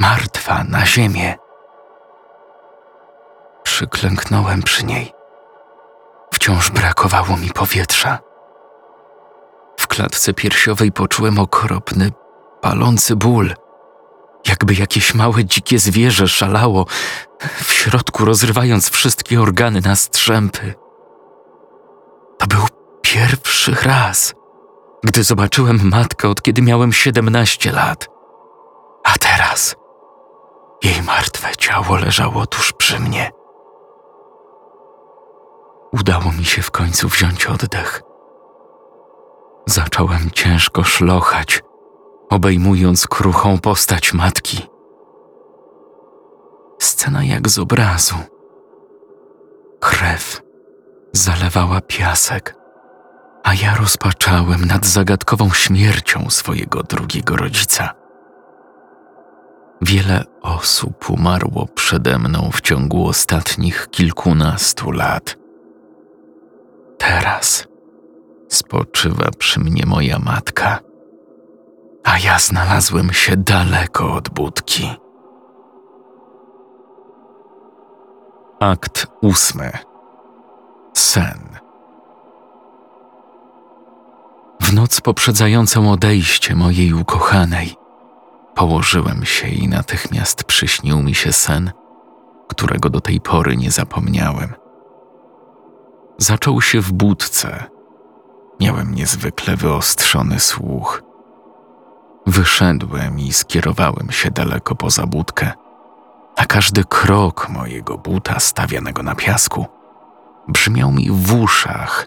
[0.00, 1.34] martwa, na ziemię.
[3.62, 5.12] Przyklęknąłem przy niej.
[6.34, 8.18] Wciąż brakowało mi powietrza.
[9.88, 12.12] W klatce piersiowej poczułem okropny,
[12.60, 13.54] palący ból,
[14.48, 16.86] jakby jakieś małe dzikie zwierzę szalało,
[17.40, 20.74] w środku rozrywając wszystkie organy na strzępy.
[22.38, 22.60] To był
[23.02, 24.34] pierwszy raz,
[25.04, 28.08] gdy zobaczyłem matkę od kiedy miałem siedemnaście lat.
[29.04, 29.76] A teraz
[30.84, 33.30] jej martwe ciało leżało tuż przy mnie.
[35.92, 38.07] Udało mi się w końcu wziąć oddech.
[39.68, 41.62] Zacząłem ciężko szlochać,
[42.30, 44.66] obejmując kruchą postać matki.
[46.78, 48.14] Scena jak z obrazu.
[49.80, 50.42] Krew
[51.12, 52.54] zalewała piasek,
[53.44, 57.94] a ja rozpaczałem nad zagadkową śmiercią swojego drugiego rodzica.
[59.82, 65.36] Wiele osób umarło przede mną w ciągu ostatnich kilkunastu lat.
[66.98, 67.68] Teraz
[68.48, 70.78] spoczywa przy mnie moja matka,
[72.04, 74.96] a ja znalazłem się daleko od budki.
[78.60, 79.72] Akt ósmy.
[80.94, 81.48] Sen.
[84.62, 87.74] W noc poprzedzającą odejście mojej ukochanej,
[88.54, 91.70] położyłem się i natychmiast przyśnił mi się sen,
[92.48, 94.54] którego do tej pory nie zapomniałem.
[96.18, 97.77] Zaczął się w budce.
[98.60, 101.02] Miałem niezwykle wyostrzony słuch.
[102.26, 105.52] Wyszedłem i skierowałem się daleko poza budkę,
[106.36, 109.66] a każdy krok mojego buta stawianego na piasku
[110.48, 112.06] brzmiał mi w uszach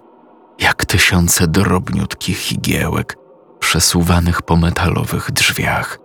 [0.60, 3.18] jak tysiące drobniutkich igiełek
[3.60, 6.00] przesuwanych po metalowych drzwiach.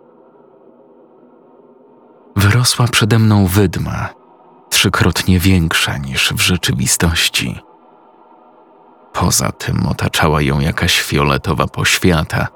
[2.36, 4.08] Wyrosła przede mną wydma,
[4.70, 7.60] trzykrotnie większa niż w rzeczywistości.
[9.20, 12.46] Poza tym otaczała ją jakaś fioletowa poświata,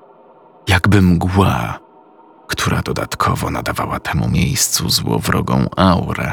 [0.68, 1.78] jakby mgła,
[2.48, 6.32] która dodatkowo nadawała temu miejscu złowrogą aurę.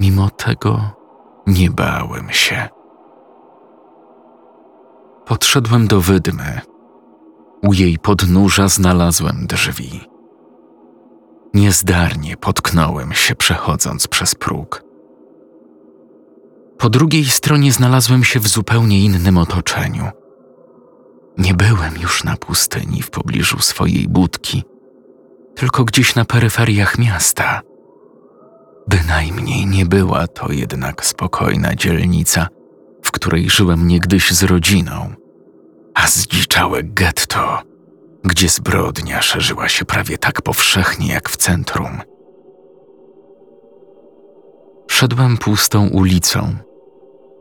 [0.00, 0.80] Mimo tego
[1.46, 2.68] nie bałem się.
[5.26, 6.60] Podszedłem do wydmy.
[7.62, 10.00] U jej podnóża znalazłem drzwi.
[11.54, 14.82] Niezdarnie potknąłem się przechodząc przez próg.
[16.78, 20.08] Po drugiej stronie znalazłem się w zupełnie innym otoczeniu.
[21.38, 24.64] Nie byłem już na pustyni w pobliżu swojej budki,
[25.54, 27.60] tylko gdzieś na peryferiach miasta.
[28.88, 32.48] Bynajmniej nie była to jednak spokojna dzielnica,
[33.02, 35.14] w której żyłem niegdyś z rodziną,
[35.94, 37.62] a zdziczałe getto,
[38.24, 42.02] gdzie zbrodnia szerzyła się prawie tak powszechnie jak w centrum.
[44.94, 46.56] Szedłem pustą ulicą,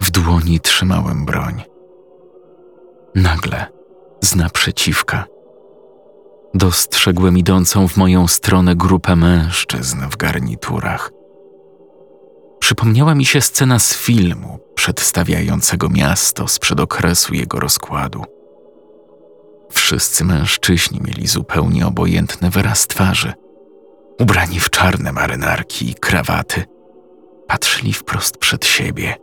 [0.02, 1.64] w dłoni trzymałem broń.
[3.16, 3.66] Nagle,
[4.22, 5.26] z naprzeciwka,
[6.54, 11.12] dostrzegłem idącą w moją stronę grupę mężczyzn w garniturach.
[12.60, 18.24] Przypomniała mi się scena z filmu przedstawiającego miasto sprzed okresu jego rozkładu.
[19.72, 23.34] Wszyscy mężczyźni mieli zupełnie obojętny wyraz twarzy,
[24.20, 26.64] ubrani w czarne marynarki i krawaty.
[27.48, 29.16] Patrzyli wprost przed siebie.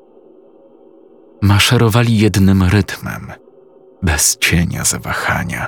[1.43, 3.33] Maszerowali jednym rytmem,
[4.03, 5.67] bez cienia zawahania,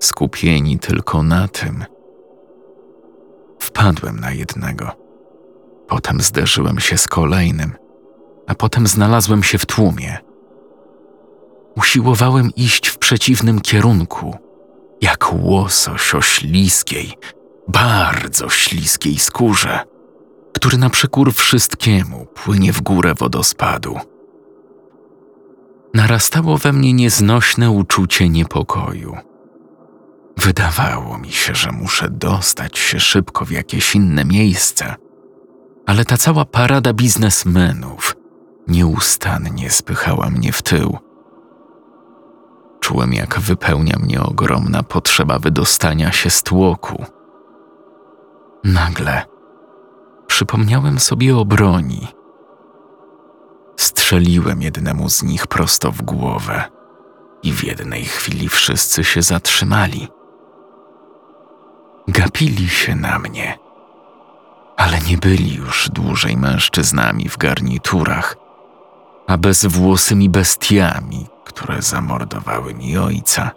[0.00, 1.84] skupieni tylko na tym.
[3.58, 4.90] Wpadłem na jednego.
[5.88, 7.72] Potem zderzyłem się z kolejnym,
[8.46, 10.18] a potem znalazłem się w tłumie.
[11.76, 14.36] Usiłowałem iść w przeciwnym kierunku,
[15.00, 17.12] jak łosoś o śliskiej,
[17.68, 19.80] bardzo śliskiej skórze,
[20.52, 23.96] który na przekór wszystkiemu płynie w górę wodospadu.
[25.94, 29.16] Narastało we mnie nieznośne uczucie niepokoju.
[30.36, 34.94] Wydawało mi się, że muszę dostać się szybko w jakieś inne miejsce,
[35.86, 38.16] ale ta cała parada biznesmenów
[38.68, 40.98] nieustannie spychała mnie w tył.
[42.80, 47.04] Czułem, jak wypełnia mnie ogromna potrzeba wydostania się z tłoku.
[48.64, 49.31] Nagle
[50.32, 52.08] przypomniałem sobie o broni.
[53.76, 56.64] Strzeliłem jednemu z nich prosto w głowę
[57.42, 60.08] i w jednej chwili wszyscy się zatrzymali.
[62.08, 63.58] Gapili się na mnie,
[64.76, 68.36] ale nie byli już dłużej mężczyznami w garniturach,
[69.26, 73.50] a bezwłosymi bestiami, które zamordowały mi ojca.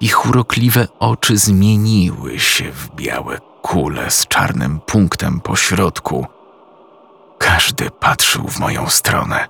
[0.00, 6.26] Ich urokliwe oczy zmieniły się w białe kule z czarnym punktem po środku.
[7.38, 9.48] Każdy patrzył w moją stronę.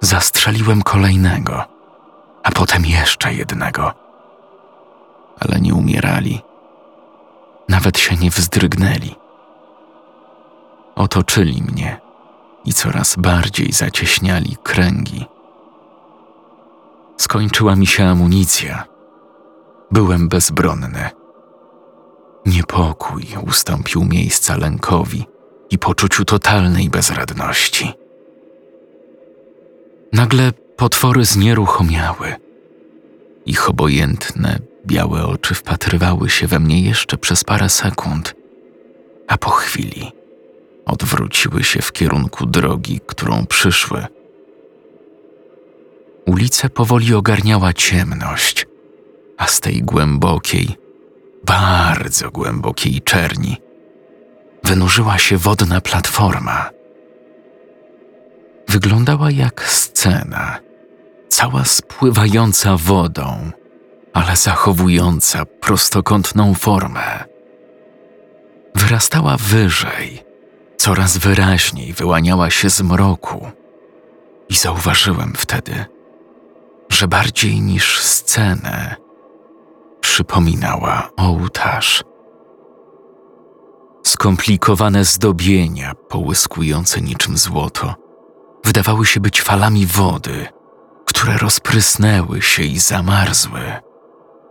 [0.00, 1.64] Zastrzeliłem kolejnego,
[2.42, 3.92] a potem jeszcze jednego.
[5.40, 6.42] Ale nie umierali.
[7.68, 9.14] Nawet się nie wzdrygnęli.
[10.94, 12.00] Otoczyli mnie
[12.64, 15.26] i coraz bardziej zacieśniali kręgi.
[17.16, 18.84] Skończyła mi się amunicja.
[19.90, 21.21] Byłem bezbronny.
[22.46, 25.24] Niepokój ustąpił miejsca lękowi
[25.70, 27.92] i poczuciu totalnej bezradności.
[30.12, 32.34] Nagle potwory znieruchomiały.
[33.46, 38.34] Ich obojętne, białe oczy wpatrywały się we mnie jeszcze przez parę sekund,
[39.28, 40.12] a po chwili
[40.86, 44.06] odwróciły się w kierunku drogi, którą przyszły.
[46.26, 48.66] Ulicę powoli ogarniała ciemność,
[49.38, 50.76] a z tej głębokiej,
[51.44, 53.56] bardzo głębokiej czerni
[54.64, 56.70] wynurzyła się wodna platforma.
[58.68, 60.58] Wyglądała jak scena,
[61.28, 63.50] cała spływająca wodą,
[64.12, 67.24] ale zachowująca prostokątną formę.
[68.74, 70.24] Wyrastała wyżej,
[70.76, 73.50] coraz wyraźniej wyłaniała się z mroku,
[74.48, 75.84] i zauważyłem wtedy,
[76.88, 78.96] że bardziej niż scenę
[80.02, 82.04] przypominała ołtarz.
[84.02, 87.94] Skomplikowane zdobienia, połyskujące niczym złoto,
[88.64, 90.46] wydawały się być falami wody,
[91.06, 93.60] które rozprysnęły się i zamarzły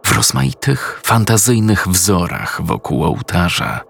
[0.06, 3.82] w rozmaitych, fantazyjnych wzorach wokół ołtarza.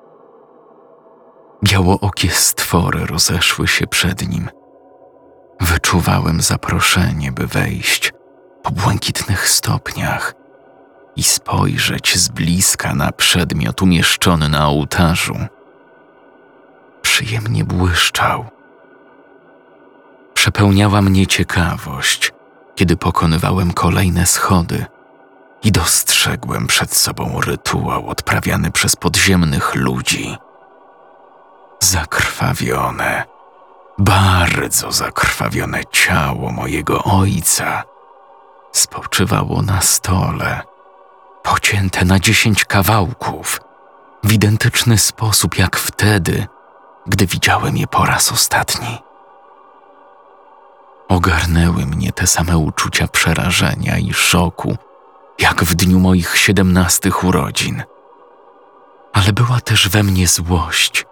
[1.64, 4.49] Białookie stwory rozeszły się przed nim.
[5.62, 8.14] Wyczuwałem zaproszenie, by wejść
[8.64, 10.41] po błękitnych stopniach
[11.16, 15.36] i spojrzeć z bliska na przedmiot umieszczony na ołtarzu.
[17.01, 18.45] Przyjemnie błyszczał.
[20.34, 22.34] Przepełniała mnie ciekawość,
[22.76, 24.86] kiedy pokonywałem kolejne schody
[25.64, 30.38] i dostrzegłem przed sobą rytuał odprawiany przez podziemnych ludzi.
[31.80, 33.24] Zakrwawione,
[33.97, 37.84] bardzo zakrwawione ciało mojego ojca
[38.72, 40.70] spoczywało na stole
[41.44, 43.62] pocięte na dziesięć kawałków,
[44.24, 46.48] w identyczny sposób jak wtedy,
[47.08, 49.00] gdy widziałem je po raz ostatni.
[51.08, 54.78] Ogarnęły mnie te same uczucia przerażenia i szoku,
[55.39, 57.84] jak w dniu moich siedemnastych urodzin.
[59.14, 61.06] Ale była też we mnie złość,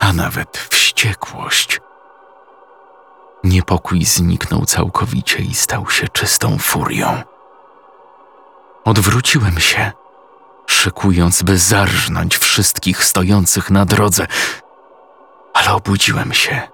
[0.00, 1.80] a nawet wściekłość.
[3.44, 7.22] Niepokój zniknął całkowicie i stał się czystą furią.
[8.90, 9.92] Odwróciłem się,
[10.66, 14.26] szykując, by zarżnąć wszystkich stojących na drodze,
[15.54, 16.68] ale obudziłem się,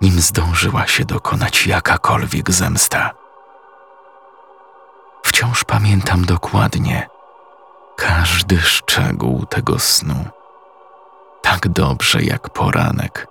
[0.00, 3.10] nim zdążyła się dokonać jakakolwiek zemsta.
[5.22, 7.08] Wciąż pamiętam dokładnie
[7.96, 10.24] każdy szczegół tego snu,
[11.42, 13.26] tak dobrze jak poranek,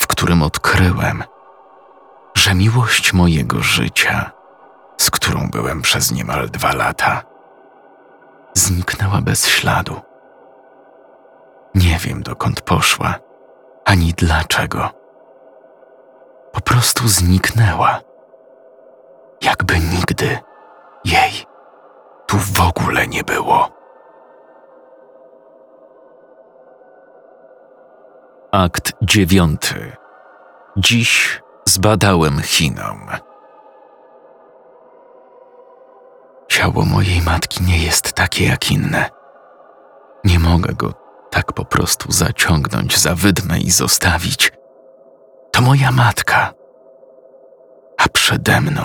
[0.00, 1.24] w którym odkryłem,
[2.34, 4.30] że miłość mojego życia,
[5.00, 7.33] z którą byłem przez niemal dwa lata,
[8.54, 10.00] zniknęła bez śladu.
[11.74, 13.14] Nie wiem dokąd poszła,
[13.84, 14.90] ani dlaczego.
[16.52, 18.00] Po prostu zniknęła,
[19.42, 20.38] jakby nigdy
[21.04, 21.46] jej
[22.26, 23.70] tu w ogóle nie było.
[28.52, 29.96] Akt dziewiąty.
[30.76, 33.06] Dziś zbadałem Chinom.
[36.54, 39.10] Ciało mojej matki nie jest takie jak inne.
[40.24, 40.92] Nie mogę go
[41.30, 44.52] tak po prostu zaciągnąć za wydmę i zostawić.
[45.52, 46.52] To moja matka.
[47.98, 48.82] A przede mną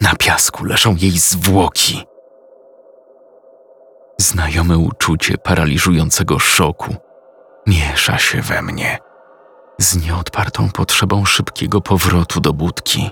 [0.00, 2.06] na piasku leżą jej zwłoki.
[4.20, 6.94] Znajome uczucie paraliżującego szoku
[7.66, 8.98] miesza się we mnie
[9.78, 13.10] z nieodpartą potrzebą szybkiego powrotu do budki.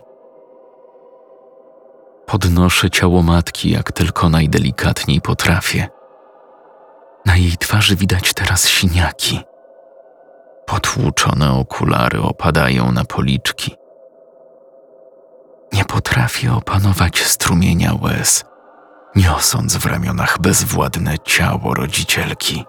[2.31, 5.89] Podnoszę ciało matki jak tylko najdelikatniej potrafię.
[7.26, 9.41] Na jej twarzy widać teraz siniaki.
[10.66, 13.76] Potłuczone okulary opadają na policzki.
[15.72, 18.45] Nie potrafię opanować strumienia łez,
[19.16, 22.64] niosąc w ramionach bezwładne ciało rodzicielki.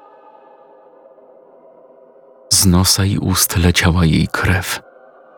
[2.54, 4.82] Z nosa i ust leciała jej krew,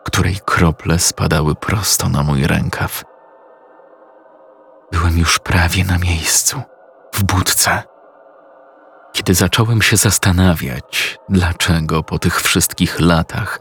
[0.04, 3.13] której krople spadały prosto na mój rękaw.
[4.94, 6.62] Byłem już prawie na miejscu,
[7.14, 7.82] w budce,
[9.12, 13.60] kiedy zacząłem się zastanawiać, dlaczego po tych wszystkich latach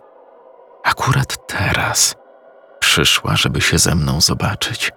[0.83, 2.15] akurat teraz
[2.79, 4.91] przyszła, żeby się ze mną zobaczyć.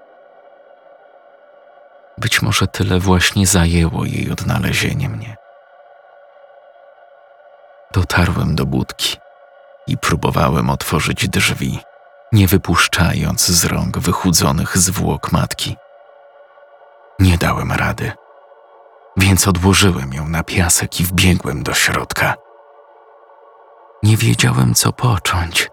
[2.18, 5.36] Być może tyle właśnie zajęło jej odnalezienie mnie.
[7.92, 9.16] Dotarłem do budki
[9.86, 11.80] i próbowałem otworzyć drzwi,
[12.32, 15.76] nie wypuszczając z rąk wychudzonych zwłok matki.
[17.18, 18.12] Nie dałem rady,
[19.16, 22.34] więc odłożyłem ją na piasek i wbiegłem do środka.
[24.02, 25.70] Nie wiedziałem, co począć.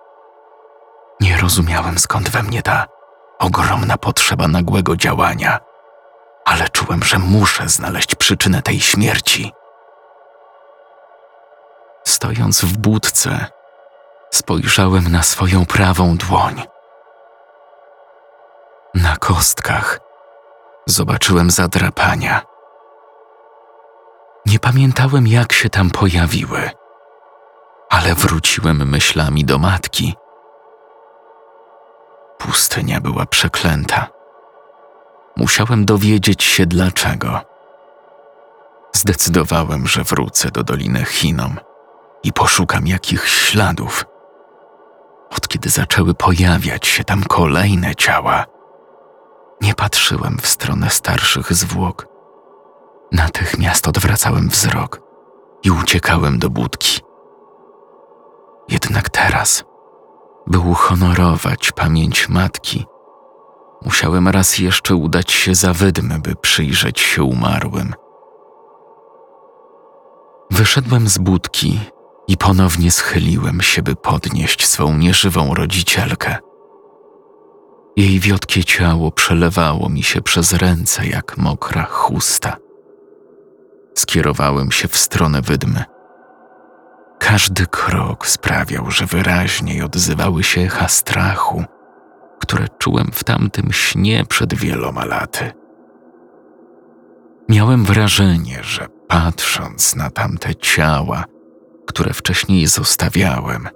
[1.22, 2.86] Nie rozumiałem, skąd we mnie ta
[3.39, 5.60] ogromna potrzeba nagłego działania,
[6.46, 9.52] ale czułem, że muszę znaleźć przyczynę tej śmierci.
[12.08, 13.46] Stojąc w budce,
[14.32, 16.64] spojrzałem na swoją prawą dłoń.
[18.94, 20.00] Na kostkach
[20.86, 22.42] zobaczyłem zadrapania.
[24.46, 26.70] Nie pamiętałem, jak się tam pojawiły,
[27.90, 30.16] ale wróciłem myślami do matki.
[32.38, 34.08] Pustynia była przeklęta.
[35.38, 37.42] Musiałem dowiedzieć się dlaczego.
[38.94, 41.60] Zdecydowałem, że wrócę do Doliny Chinom
[42.24, 44.06] i poszukam jakichś śladów.
[45.38, 48.46] Od kiedy zaczęły pojawiać się tam kolejne ciała,
[49.64, 52.07] nie patrzyłem w stronę starszych zwłok.
[53.11, 55.01] Natychmiast odwracałem wzrok
[55.64, 57.01] i uciekałem do budki.
[58.70, 59.64] Jednak teraz,
[60.47, 62.86] by uhonorować pamięć matki,
[63.86, 67.93] musiałem raz jeszcze udać się za wydmy, by przyjrzeć się umarłym.
[70.51, 71.80] Wyszedłem z budki
[72.28, 76.38] i ponownie schyliłem się, by podnieść swą nieżywą rodzicielkę.
[77.96, 82.58] Jej wiotkie ciało przelewało mi się przez ręce jak mokra chusta.
[83.96, 85.84] Skierowałem się w stronę wydmy.
[87.20, 91.64] Każdy krok sprawiał, że wyraźniej odzywały się echa strachu,
[92.39, 95.52] które czułem w tamtym śnie przed wieloma laty.
[97.50, 101.24] Miałem wrażenie, że patrząc na tamte ciała,
[101.88, 103.68] które wcześniej zostawiałem,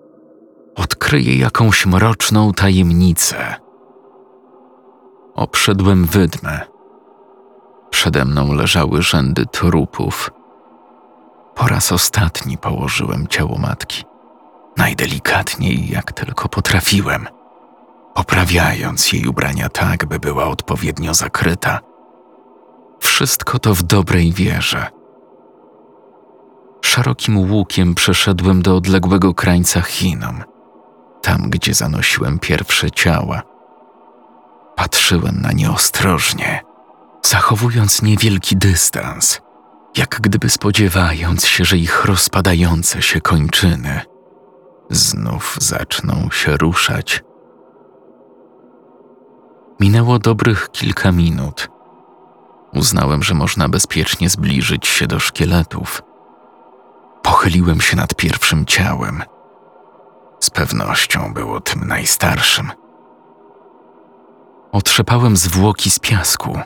[0.76, 3.66] odkryję jakąś mroczną tajemnicę.
[5.38, 6.59] Obszedłem wydmę.
[7.89, 10.31] Przede mną leżały rzędy trupów.
[11.55, 14.03] Po raz ostatni położyłem ciało matki,
[14.77, 17.27] najdelikatniej jak tylko potrafiłem,
[18.13, 21.79] poprawiając jej ubrania tak, by była odpowiednio zakryta.
[22.99, 24.88] Wszystko to w dobrej wierze
[26.81, 30.43] Szerokim łukiem przeszedłem do odległego krańca Chinom,
[31.21, 33.57] tam, gdzie zanosiłem pierwsze ciała.
[34.78, 36.61] Patrzyłem na nie ostrożnie,
[37.21, 39.41] zachowując niewielki dystans,
[39.97, 44.01] jak gdyby spodziewając się, że ich rozpadające się kończyny
[44.89, 47.23] znów zaczną się ruszać.
[49.80, 51.69] Minęło dobrych kilka minut.
[52.73, 56.03] Uznałem, że można bezpiecznie zbliżyć się do szkieletów.
[57.23, 59.23] Pochyliłem się nad pierwszym ciałem.
[60.39, 62.71] Z pewnością było tym najstarszym.
[64.72, 66.59] Otrzepałem zwłoki z piasku.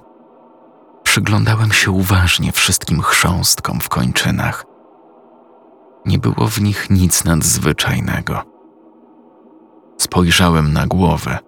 [1.04, 4.66] Przyglądałem się uważnie wszystkim chrząstkom w kończynach.
[6.06, 8.42] Nie było w nich nic nadzwyczajnego.
[9.98, 11.40] Spojrzałem na głowę.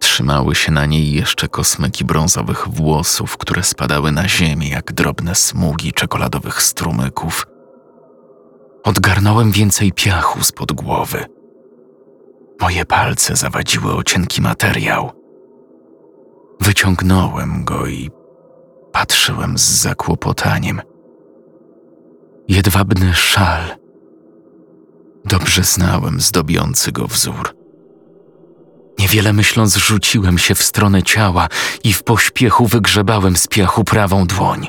[0.00, 5.92] Trzymały się na niej jeszcze kosmyki brązowych włosów, które spadały na ziemię jak drobne smugi
[5.92, 7.46] czekoladowych strumyków.
[8.84, 11.24] Odgarnąłem więcej piachu spod głowy.
[12.60, 15.21] Moje palce zawadziły o cienki materiał.
[16.62, 18.10] Wyciągnąłem go i
[18.92, 20.82] patrzyłem z zakłopotaniem.
[22.48, 23.76] Jedwabny szal.
[25.24, 27.56] Dobrze znałem zdobiący go wzór.
[28.98, 31.48] Niewiele myśląc, rzuciłem się w stronę ciała
[31.84, 34.68] i w pośpiechu wygrzebałem z piachu prawą dłoń.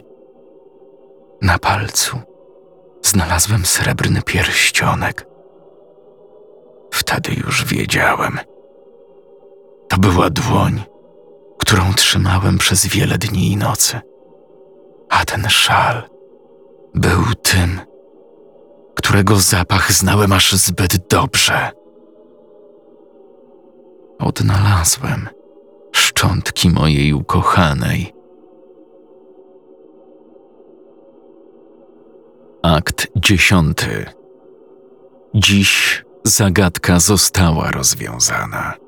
[1.41, 2.19] Na palcu
[3.01, 5.27] znalazłem srebrny pierścionek.
[6.91, 8.39] Wtedy już wiedziałem.
[9.89, 10.83] To była dłoń,
[11.63, 14.01] którą trzymałem przez wiele dni i nocy.
[15.09, 16.09] A ten szal
[16.95, 17.79] był tym,
[18.95, 21.71] którego zapach znałem aż zbyt dobrze.
[24.19, 25.29] Odnalazłem
[25.95, 28.13] szczątki mojej ukochanej.
[32.63, 34.05] Akt dziesiąty.
[35.33, 38.82] Dziś zagadka została rozwiązana.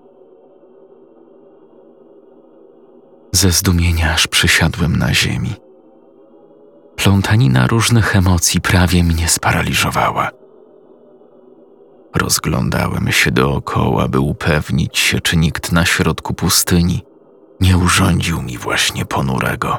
[3.35, 5.53] Ze zdumienia aż przysiadłem na ziemi.
[6.95, 10.29] Plątanina różnych emocji prawie mnie sparaliżowała.
[12.15, 17.03] Rozglądałem się dookoła, by upewnić się, czy nikt na środku pustyni
[17.59, 19.77] nie urządził mi właśnie ponurego,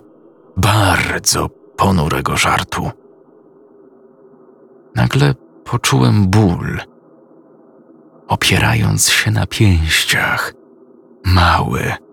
[0.57, 2.91] bardzo ponurego żartu.
[4.95, 5.35] Nagle
[5.65, 6.81] poczułem ból.
[8.29, 10.53] Opierając się na pięściach,
[11.25, 12.06] mały,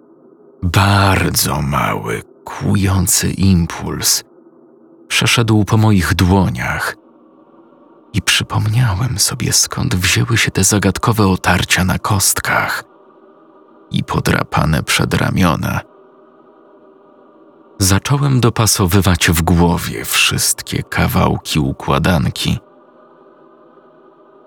[0.63, 4.23] bardzo mały, kłujący impuls
[5.07, 6.95] przeszedł po moich dłoniach
[8.13, 12.83] i przypomniałem sobie, skąd wzięły się te zagadkowe otarcia na kostkach
[13.91, 15.79] i podrapane przedramiona.
[17.79, 22.59] Zacząłem dopasowywać w głowie wszystkie kawałki układanki.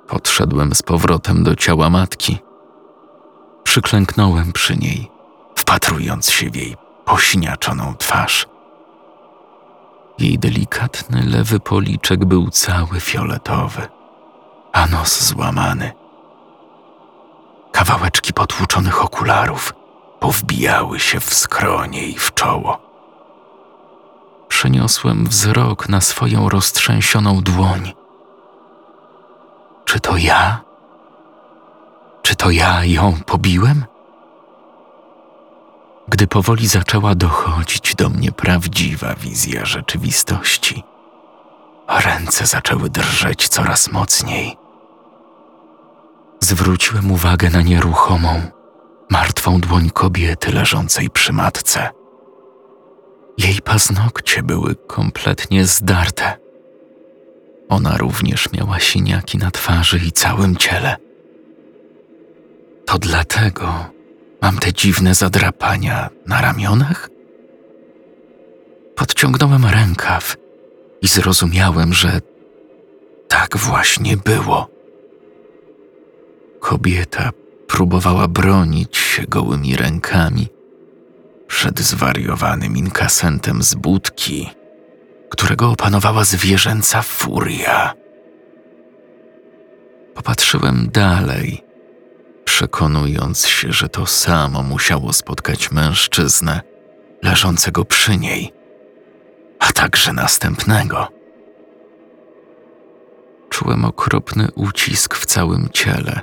[0.08, 2.38] Podszedłem z powrotem do ciała matki.
[3.64, 5.15] Przyklęknąłem przy niej,
[5.66, 8.46] wpatrując się w jej pośniaczoną twarz.
[10.18, 13.88] Jej delikatny lewy policzek był cały fioletowy,
[14.72, 15.92] a nos złamany.
[17.72, 19.72] Kawałeczki potłuczonych okularów
[20.20, 22.78] powbijały się w skronie i w czoło.
[24.48, 27.92] Przeniosłem wzrok na swoją roztrzęsioną dłoń.
[29.84, 30.60] Czy to ja?
[32.22, 33.84] Czy to ja ją pobiłem?
[36.09, 40.82] Gdy powoli zaczęła dochodzić do mnie prawdziwa wizja rzeczywistości.
[41.88, 44.57] Ręce zaczęły drżeć coraz mocniej.
[46.40, 48.42] Zwróciłem uwagę na nieruchomą,
[49.11, 51.90] martwą dłoń kobiety leżącej przy matce.
[53.38, 56.36] Jej paznokcie były kompletnie zdarte.
[57.68, 60.96] Ona również miała siniaki na twarzy i całym ciele.
[62.86, 63.95] To dlatego
[64.47, 67.11] Mam te dziwne zadrapania na ramionach?
[68.97, 70.36] Podciągnąłem rękaw
[71.03, 72.20] i zrozumiałem, że
[73.28, 74.70] tak właśnie było.
[76.61, 77.30] Kobieta
[77.66, 80.49] próbowała bronić się gołymi rękami
[81.47, 84.51] przed zwariowanym inkasentem z budki,
[85.30, 87.94] którego opanowała zwierzęca furia.
[90.14, 91.65] Popatrzyłem dalej
[92.47, 96.61] przekonując się, że to samo musiało spotkać mężczyznę
[97.22, 98.53] leżącego przy niej,
[99.59, 101.09] a także następnego.
[103.49, 106.20] Czułem okropny ucisk w całym ciele,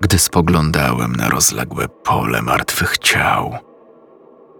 [0.00, 3.58] gdy spoglądałem na rozległe pole martwych ciał.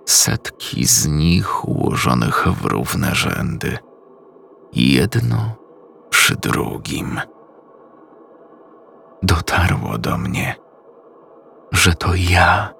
[0.07, 3.78] Setki z nich ułożonych w równe rzędy,
[4.72, 5.57] jedno
[6.11, 7.20] przy drugim.
[9.22, 10.63] dotarło do mnie,
[11.75, 12.75] że to ja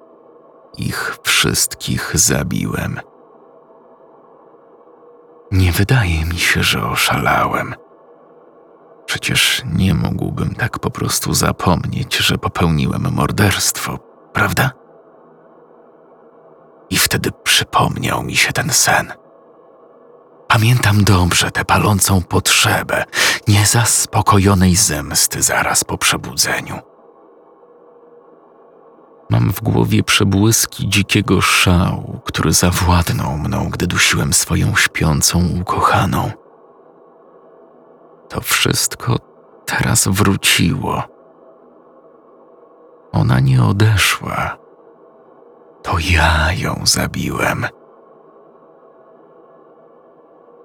[0.77, 2.99] ich wszystkich zabiłem.
[5.51, 7.75] Nie wydaje mi się, że oszalałem.
[9.05, 13.99] Przecież nie mógłbym tak po prostu zapomnieć, że popełniłem morderstwo,
[14.33, 14.71] prawda?
[16.89, 19.13] I wtedy przypomniał mi się ten sen.
[20.47, 23.05] Pamiętam dobrze tę palącą potrzebę
[23.47, 26.94] niezaspokojonej zemsty zaraz po przebudzeniu.
[29.29, 36.31] Mam w głowie przebłyski dzikiego szału, który zawładnął mną, gdy dusiłem swoją śpiącą ukochaną.
[38.29, 39.15] To wszystko
[39.65, 41.03] teraz wróciło.
[43.11, 44.57] Ona nie odeszła.
[45.83, 47.65] To ja ją zabiłem.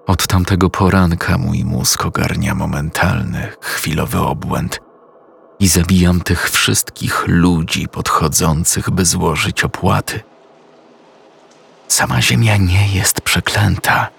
[0.07, 4.79] Od tamtego poranka mój mózg ogarnia momentalny, chwilowy obłęd
[5.61, 10.19] i zabijam tych wszystkich ludzi podchodzących, by złożyć opłaty.
[11.87, 14.09] Sama Ziemia nie jest przeklęta.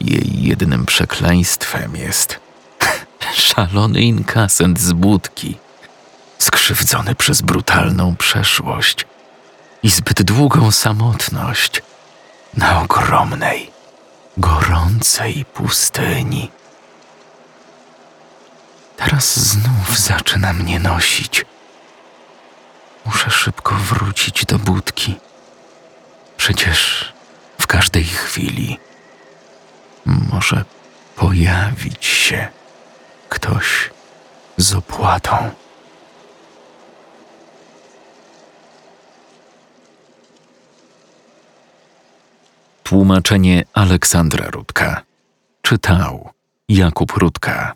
[0.00, 2.40] Jej jedynym przekleństwem jest
[3.48, 5.58] szalony inkasent z budki,
[6.38, 9.06] skrzywdzony przez brutalną przeszłość
[9.82, 11.82] i zbyt długą samotność
[12.54, 13.70] na ogromnej,
[14.36, 16.50] gorącej pustyni.
[18.96, 21.44] Teraz znów zaczyna mnie nosić.
[23.06, 25.14] Muszę szybko wrócić do budki.
[26.36, 27.12] Przecież
[27.60, 28.78] w każdej chwili
[30.06, 30.64] może
[31.16, 32.48] pojawić się
[33.28, 33.90] ktoś
[34.56, 35.50] z opłatą.
[42.82, 45.02] Tłumaczenie Aleksandra Rudka.
[45.62, 46.30] Czytał
[46.68, 47.74] Jakub Rudka.